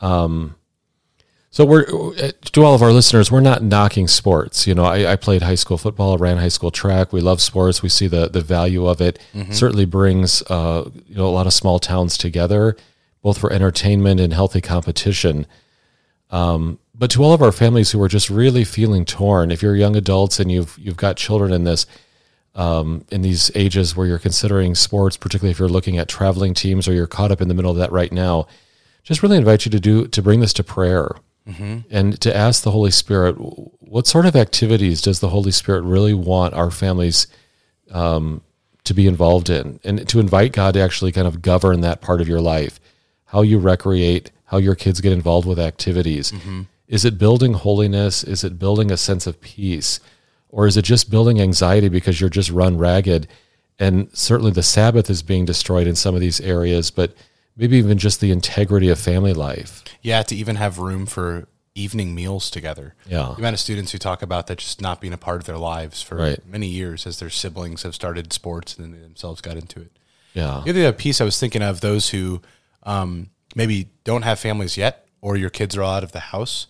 Um, 0.00 0.56
so 1.50 1.66
we're 1.66 1.84
to 1.84 2.62
all 2.62 2.74
of 2.74 2.80
our 2.82 2.92
listeners, 2.92 3.30
we're 3.30 3.40
not 3.40 3.62
knocking 3.62 4.08
sports. 4.08 4.66
You 4.66 4.74
know, 4.74 4.84
I, 4.84 5.12
I 5.12 5.16
played 5.16 5.42
high 5.42 5.54
school 5.54 5.76
football, 5.76 6.16
ran 6.16 6.38
high 6.38 6.48
school 6.48 6.70
track. 6.70 7.12
We 7.12 7.20
love 7.20 7.42
sports. 7.42 7.82
We 7.82 7.90
see 7.90 8.06
the 8.06 8.28
the 8.28 8.40
value 8.40 8.86
of 8.86 9.00
it. 9.02 9.18
Certainly 9.50 9.84
brings 9.86 10.42
uh, 10.48 10.88
you 11.06 11.14
know 11.16 11.26
a 11.26 11.28
lot 11.28 11.46
of 11.46 11.52
small 11.52 11.78
towns 11.78 12.16
together, 12.16 12.74
both 13.22 13.36
for 13.38 13.52
entertainment 13.52 14.18
and 14.18 14.32
healthy 14.32 14.62
competition. 14.62 15.46
But 16.30 17.10
to 17.10 17.22
all 17.24 17.32
of 17.32 17.42
our 17.42 17.52
families 17.52 17.90
who 17.90 18.00
are 18.02 18.08
just 18.08 18.30
really 18.30 18.64
feeling 18.64 19.04
torn, 19.04 19.50
if 19.50 19.62
you're 19.62 19.76
young 19.76 19.96
adults 19.96 20.38
and 20.40 20.50
you've 20.50 20.78
you've 20.78 20.96
got 20.96 21.16
children 21.16 21.52
in 21.52 21.64
this 21.64 21.84
um, 22.54 23.04
in 23.10 23.22
these 23.22 23.50
ages 23.54 23.96
where 23.96 24.06
you're 24.06 24.18
considering 24.18 24.74
sports, 24.74 25.16
particularly 25.16 25.52
if 25.52 25.58
you're 25.58 25.68
looking 25.68 25.98
at 25.98 26.08
traveling 26.08 26.52
teams 26.54 26.86
or 26.86 26.92
you're 26.92 27.06
caught 27.06 27.30
up 27.32 27.40
in 27.40 27.48
the 27.48 27.54
middle 27.54 27.70
of 27.70 27.78
that 27.78 27.92
right 27.92 28.12
now, 28.12 28.46
just 29.02 29.22
really 29.22 29.36
invite 29.38 29.64
you 29.64 29.70
to 29.70 29.80
do 29.80 30.06
to 30.06 30.22
bring 30.22 30.40
this 30.40 30.52
to 30.54 30.64
prayer 30.64 31.16
and 31.90 32.20
to 32.20 32.36
ask 32.36 32.62
the 32.62 32.70
Holy 32.70 32.92
Spirit, 32.92 33.32
what 33.80 34.06
sort 34.06 34.26
of 34.26 34.36
activities 34.36 35.02
does 35.02 35.18
the 35.18 35.30
Holy 35.30 35.50
Spirit 35.50 35.82
really 35.82 36.14
want 36.14 36.54
our 36.54 36.70
families 36.70 37.26
um, 37.90 38.42
to 38.84 38.94
be 38.94 39.08
involved 39.08 39.50
in, 39.50 39.80
and 39.82 40.06
to 40.08 40.20
invite 40.20 40.52
God 40.52 40.74
to 40.74 40.80
actually 40.80 41.10
kind 41.10 41.26
of 41.26 41.42
govern 41.42 41.80
that 41.80 42.00
part 42.00 42.20
of 42.20 42.28
your 42.28 42.40
life, 42.40 42.78
how 43.26 43.42
you 43.42 43.58
recreate, 43.58 44.30
how 44.46 44.58
your 44.58 44.76
kids 44.76 45.00
get 45.00 45.12
involved 45.12 45.48
with 45.48 45.58
activities. 45.58 46.32
Is 46.86 47.04
it 47.04 47.18
building 47.18 47.54
holiness? 47.54 48.22
Is 48.22 48.44
it 48.44 48.58
building 48.58 48.90
a 48.92 48.96
sense 48.96 49.26
of 49.26 49.40
peace? 49.40 49.98
Or 50.52 50.66
is 50.68 50.76
it 50.76 50.82
just 50.84 51.10
building 51.10 51.40
anxiety 51.40 51.88
because 51.88 52.20
you're 52.20 52.30
just 52.30 52.50
run 52.50 52.78
ragged? 52.78 53.26
And 53.80 54.08
certainly 54.12 54.52
the 54.52 54.62
Sabbath 54.62 55.10
is 55.10 55.22
being 55.22 55.44
destroyed 55.44 55.86
in 55.88 55.96
some 55.96 56.14
of 56.14 56.20
these 56.20 56.40
areas, 56.40 56.90
but 56.92 57.14
maybe 57.56 57.76
even 57.78 57.98
just 57.98 58.20
the 58.20 58.30
integrity 58.30 58.88
of 58.88 58.98
family 59.00 59.32
life. 59.32 59.82
yeah, 60.02 60.22
to 60.22 60.36
even 60.36 60.56
have 60.56 60.78
room 60.78 61.06
for 61.06 61.48
evening 61.74 62.14
meals 62.14 62.50
together. 62.50 62.94
Yeah. 63.08 63.32
The 63.34 63.38
amount 63.38 63.54
of 63.54 63.60
students 63.60 63.92
who 63.92 63.98
talk 63.98 64.20
about 64.20 64.46
that 64.48 64.58
just 64.58 64.80
not 64.82 65.00
being 65.00 65.14
a 65.14 65.18
part 65.18 65.40
of 65.40 65.46
their 65.46 65.56
lives 65.58 66.02
for 66.02 66.16
Right. 66.16 66.38
many 66.46 66.66
years 66.66 67.06
as 67.06 67.18
their 67.18 67.30
siblings 67.30 67.82
have 67.82 67.94
started 67.94 68.30
sports 68.32 68.76
and 68.76 68.84
then 68.84 68.92
they 68.92 68.98
themselves 69.02 69.40
got 69.40 69.56
into 69.56 69.80
it. 69.80 69.92
Yeah. 70.34 70.60
The 70.64 70.70
other 70.70 70.92
piece 70.92 71.20
I 71.20 71.24
was 71.24 71.40
thinking 71.40 71.62
of 71.62 71.80
those 71.80 72.10
who 72.10 72.42
um, 72.82 73.30
maybe 73.54 73.88
don't 74.04 74.22
have 74.22 74.38
families 74.38 74.76
yet, 74.76 75.06
or 75.22 75.36
your 75.36 75.50
kids 75.50 75.74
are 75.76 75.82
all 75.82 75.94
out 75.94 76.04
of 76.04 76.12
the 76.12 76.20
house. 76.20 76.66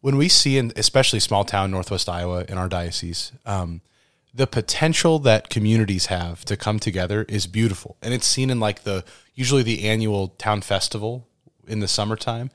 When 0.00 0.16
we 0.16 0.28
see, 0.28 0.58
in 0.58 0.72
especially 0.76 1.20
small 1.20 1.44
town 1.44 1.70
Northwest 1.70 2.08
Iowa 2.08 2.44
in 2.48 2.58
our 2.58 2.68
diocese, 2.68 3.32
um, 3.44 3.80
the 4.32 4.46
potential 4.46 5.18
that 5.20 5.48
communities 5.48 6.06
have 6.06 6.44
to 6.44 6.56
come 6.56 6.78
together 6.78 7.24
is 7.28 7.46
beautiful, 7.46 7.96
and 8.02 8.12
it's 8.12 8.26
seen 8.26 8.50
in 8.50 8.60
like 8.60 8.82
the 8.82 9.04
usually 9.34 9.62
the 9.62 9.88
annual 9.88 10.28
town 10.28 10.60
festival 10.60 11.26
in 11.66 11.80
the 11.80 11.88
summertime, 11.88 12.50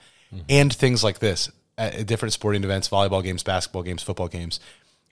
and 0.47 0.73
things 0.73 1.03
like 1.03 1.19
this 1.19 1.49
at 1.77 1.95
at 1.95 2.07
different 2.07 2.33
sporting 2.33 2.63
events, 2.63 2.87
volleyball 2.87 3.23
games, 3.23 3.43
basketball 3.43 3.83
games, 3.83 4.03
football 4.03 4.27
games, 4.27 4.59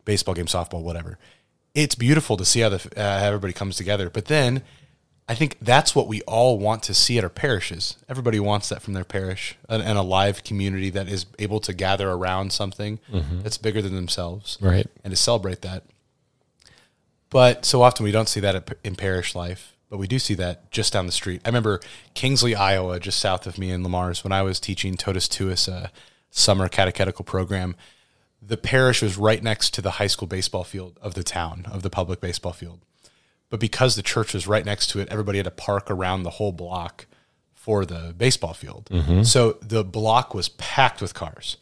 baseball 0.06 0.36
games, 0.36 0.54
softball, 0.54 0.84
whatever. 0.84 1.18
It's 1.74 1.96
beautiful 1.96 2.38
to 2.38 2.46
see 2.46 2.62
how 2.62 2.70
the 2.70 2.90
uh, 2.96 3.20
how 3.20 3.26
everybody 3.26 3.54
comes 3.54 3.76
together, 3.76 4.10
but 4.10 4.26
then 4.26 4.62
I 5.30 5.36
think 5.36 5.58
that's 5.62 5.96
what 5.96 6.08
we 6.08 6.22
all 6.24 6.58
want 6.58 6.82
to 6.84 6.94
see 6.96 7.20
at 7.20 7.24
our 7.24 7.30
parishes. 7.30 7.98
Everybody 8.10 8.40
wants 8.40 8.70
that 8.70 8.82
from 8.82 8.96
their 8.96 9.04
parish, 9.04 9.56
an, 9.70 9.80
an 9.80 9.96
alive 9.96 10.44
community 10.44 10.90
that 10.90 11.08
is 11.08 11.28
able 11.38 11.60
to 11.62 11.72
gather 11.72 12.10
around 12.10 12.52
something 12.52 13.00
mm-hmm. 13.12 13.42
that's 13.42 13.60
bigger 13.60 13.80
than 13.80 13.94
themselves, 13.94 14.58
Right. 14.60 14.88
and 15.04 15.12
to 15.12 15.16
celebrate 15.16 15.62
that. 15.62 15.84
But 17.30 17.64
so 17.64 17.84
often 17.84 18.04
we 18.06 18.12
don't 18.12 18.28
see 18.28 18.40
that 18.40 18.56
at- 18.56 18.78
in 18.84 18.96
parish 18.96 19.36
life, 19.36 19.76
but 19.88 19.98
we 19.98 20.08
do 20.08 20.18
see 20.18 20.34
that 20.34 20.72
just 20.72 20.94
down 20.94 21.06
the 21.06 21.12
street. 21.12 21.42
I 21.46 21.50
remember 21.50 21.80
Kingsley, 22.16 22.56
Iowa, 22.56 23.00
just 23.00 23.20
south 23.20 23.46
of 23.46 23.60
me 23.60 23.70
in 23.70 23.84
Le 23.84 23.90
Mars, 23.90 24.24
when 24.24 24.32
I 24.32 24.42
was 24.42 24.60
teaching 24.60 24.98
Totus 24.98 25.28
Tuus, 25.28 25.68
a 25.68 25.92
summer 26.32 26.68
catechetical 26.68 27.24
program. 27.24 27.76
The 28.42 28.58
parish 28.58 29.04
was 29.04 29.18
right 29.18 29.44
next 29.44 29.76
to 29.76 29.82
the 29.82 29.92
high 29.92 30.08
school 30.08 30.28
baseball 30.28 30.64
field 30.64 30.98
of 31.04 31.14
the 31.14 31.24
town, 31.24 31.68
of 31.72 31.84
the 31.84 31.90
public 31.90 32.20
baseball 32.20 32.54
field. 32.54 32.80
But 33.50 33.60
because 33.60 33.96
the 33.96 34.04
church 34.04 34.34
was 34.34 34.48
right 34.48 34.66
next 34.66 34.88
to 34.92 35.00
it, 35.00 35.10
everybody 35.10 35.40
had 35.40 35.46
to 35.46 35.52
park 35.52 35.90
around 35.90 36.24
the 36.24 36.30
whole 36.32 36.52
block 36.52 37.08
for 37.54 37.86
the 37.86 38.14
baseball 38.18 38.54
field. 38.54 38.88
Mm-hmm. 38.92 39.24
So 39.24 39.58
the 39.62 39.84
block 39.84 40.34
was 40.34 40.50
packed 40.50 41.02
with 41.02 41.14
cars 41.14 41.58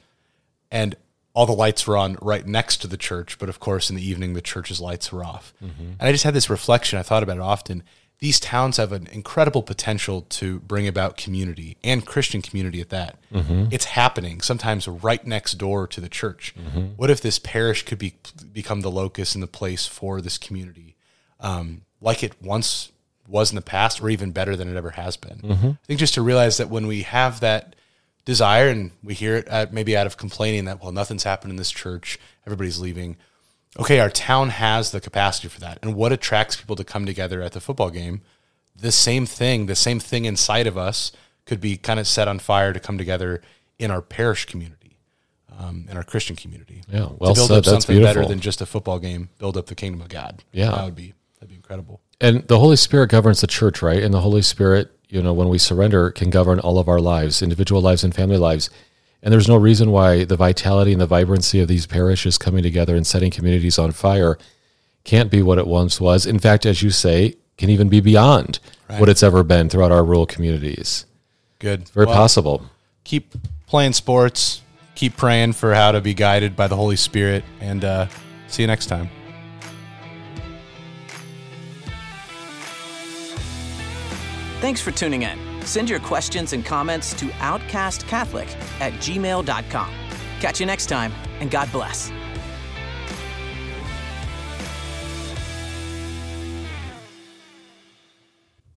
and 0.70 0.96
all 1.34 1.46
the 1.46 1.54
lights 1.54 1.86
were 1.86 1.98
on 1.98 2.18
right 2.22 2.46
next 2.46 2.78
to 2.78 2.88
the 2.88 2.98
church. 2.98 3.38
But 3.40 3.48
of 3.48 3.60
course, 3.60 3.90
in 3.90 3.96
the 3.96 4.08
evening, 4.08 4.34
the 4.34 4.42
church's 4.42 4.82
lights 4.82 5.12
were 5.12 5.24
off. 5.24 5.54
Mm-hmm. 5.64 5.84
And 5.84 6.02
I 6.02 6.12
just 6.12 6.24
had 6.24 6.34
this 6.34 6.50
reflection. 6.50 6.98
I 6.98 7.04
thought 7.04 7.24
about 7.24 7.38
it 7.38 7.42
often. 7.42 7.84
These 8.20 8.40
towns 8.40 8.78
have 8.78 8.92
an 8.92 9.06
incredible 9.12 9.62
potential 9.62 10.22
to 10.30 10.60
bring 10.62 10.88
about 10.88 11.18
community 11.18 11.78
and 11.84 12.04
Christian 12.04 12.42
community 12.42 12.82
at 12.82 12.90
that. 12.90 13.18
Mm-hmm. 13.32 13.68
It's 13.70 13.86
happening 13.86 14.42
sometimes 14.42 14.88
right 14.88 15.26
next 15.26 15.54
door 15.54 15.86
to 15.88 16.02
the 16.02 16.10
church. 16.10 16.56
What 16.96 17.12
if 17.12 17.22
this 17.22 17.38
parish 17.38 17.86
could 17.86 18.00
be 18.00 18.16
become 18.52 18.82
the 18.82 18.90
locus 18.90 19.36
and 19.36 19.44
the 19.44 19.48
place 19.48 19.86
for 19.86 20.20
this 20.20 20.40
community, 20.40 20.96
um, 21.40 21.82
like 22.02 22.24
it 22.24 22.34
once 22.42 22.92
was 23.28 23.52
in 23.52 23.56
the 23.56 23.62
past, 23.62 24.02
or 24.02 24.10
even 24.10 24.32
better 24.32 24.56
than 24.56 24.70
it 24.70 24.78
ever 24.78 24.92
has 24.92 25.18
been? 25.18 25.40
I 25.44 25.86
think 25.88 26.00
just 26.00 26.14
to 26.14 26.22
realize 26.22 26.58
that 26.58 26.70
when 26.70 26.88
we 26.88 27.02
have 27.04 27.40
that 27.42 27.76
desire 28.26 28.68
and 28.70 28.92
we 29.04 29.14
hear 29.14 29.36
it 29.38 29.48
at, 29.48 29.72
maybe 29.74 29.96
out 29.96 30.06
of 30.06 30.18
complaining 30.18 30.66
that 30.66 30.82
well 30.84 30.92
nothing's 30.92 31.24
happened 31.24 31.50
in 31.50 31.56
this 31.56 31.72
church 31.72 32.20
everybody's 32.46 32.78
leaving 32.78 33.16
okay 33.80 34.02
our 34.02 34.10
town 34.10 34.50
has 34.50 34.92
the 34.92 35.00
capacity 35.00 35.48
for 35.48 35.62
that 35.62 35.80
and 35.82 35.96
what 35.96 36.12
attracts 36.12 36.58
people 36.58 36.76
to 36.76 36.84
come 36.84 37.06
together 37.06 37.42
at 37.42 37.54
the 37.54 37.62
football 37.62 37.90
game 37.90 38.20
the 38.76 38.92
same 38.92 39.26
thing 39.26 39.68
the 39.68 39.78
same 39.78 39.98
thing 39.98 40.26
inside 40.26 40.68
of 40.68 40.78
us 40.78 41.14
could 41.46 41.62
be 41.62 41.78
kind 41.78 42.02
of 42.02 42.06
set 42.08 42.28
on 42.28 42.38
fire 42.38 42.74
to 42.74 42.82
come 42.82 42.98
together 42.98 43.42
in 43.80 43.92
our 43.92 44.02
parish 44.02 44.44
community 44.44 44.98
um, 45.58 45.86
in 45.90 45.96
our 45.96 46.04
christian 46.04 46.36
community 46.36 46.82
Yeah, 46.92 47.08
well 47.20 47.34
to 47.34 47.38
build 47.40 47.48
said. 47.48 47.58
up 47.60 47.64
That's 47.64 47.86
something 47.86 48.04
better 48.04 48.26
than 48.26 48.42
just 48.42 48.60
a 48.60 48.66
football 48.66 49.00
game 49.00 49.30
build 49.40 49.56
up 49.56 49.68
the 49.68 49.76
kingdom 49.76 50.02
of 50.02 50.10
god 50.10 50.44
Yeah. 50.52 50.72
that 50.72 50.84
would 50.84 50.96
be 50.96 51.14
that'd 51.40 51.50
be 51.50 51.56
incredible 51.56 52.02
And 52.20 52.48
the 52.48 52.60
Holy 52.60 52.76
Spirit 52.76 53.10
governs 53.10 53.42
the 53.42 53.48
church, 53.48 53.82
right? 53.82 54.02
And 54.02 54.14
the 54.14 54.22
Holy 54.22 54.42
Spirit, 54.42 54.92
you 55.10 55.22
know, 55.22 55.34
when 55.34 55.50
we 55.50 55.58
surrender, 55.58 56.10
can 56.12 56.30
govern 56.30 56.60
all 56.60 56.80
of 56.80 56.88
our 56.90 57.00
lives, 57.00 57.42
individual 57.42 57.82
lives 57.82 58.04
and 58.04 58.14
family 58.14 58.38
lives. 58.38 58.70
And 59.22 59.34
there's 59.34 59.48
no 59.48 59.58
reason 59.58 59.92
why 59.92 60.24
the 60.24 60.36
vitality 60.36 60.92
and 60.92 61.02
the 61.02 61.08
vibrancy 61.08 61.60
of 61.60 61.68
these 61.68 61.86
parishes 61.86 62.38
coming 62.38 62.64
together 62.64 62.96
and 62.96 63.06
setting 63.06 63.32
communities 63.32 63.78
on 63.80 63.92
fire 63.92 64.38
can't 65.04 65.32
be 65.32 65.42
what 65.42 65.58
it 65.58 65.68
once 65.68 66.02
was. 66.02 66.26
In 66.26 66.40
fact, 66.40 66.66
as 66.66 66.84
you 66.84 66.92
say, 66.92 67.36
can 67.58 67.70
even 67.70 67.90
be 67.90 68.00
beyond 68.00 68.60
what 68.98 69.10
it's 69.10 69.24
ever 69.24 69.44
been 69.44 69.70
throughout 69.70 69.92
our 69.92 70.04
rural 70.04 70.26
communities. 70.26 71.06
good 71.60 71.90
Very 71.90 72.06
Well, 72.06 72.16
possible. 72.16 72.70
keep 73.04 73.34
playing 73.66 73.94
sports, 73.94 74.62
keep 74.96 75.18
praying 75.18 75.54
for 75.54 75.74
how 75.74 75.92
to 75.92 76.02
be 76.02 76.14
guided 76.14 76.56
by 76.56 76.68
the 76.68 76.76
Holy 76.76 76.96
Spirit, 76.96 77.44
and 77.60 77.84
uh, 77.84 78.08
see 78.48 78.64
you 78.64 78.68
next 78.68 78.86
time. 78.88 79.10
Thanks 84.60 84.82
for 84.82 84.92
tuning 84.92 85.22
in. 85.22 85.38
Send 85.66 85.88
your 85.88 86.00
questions 86.00 86.54
and 86.54 86.66
comments 86.66 87.14
to 87.20 87.26
outcastcatholic 87.28 88.50
at 88.82 88.94
gmail.com. 88.94 89.94
Catch 90.40 90.60
you 90.60 90.66
next 90.66 90.88
time, 90.88 91.14
and 91.40 91.52
God 91.52 91.72
bless. 91.72 92.12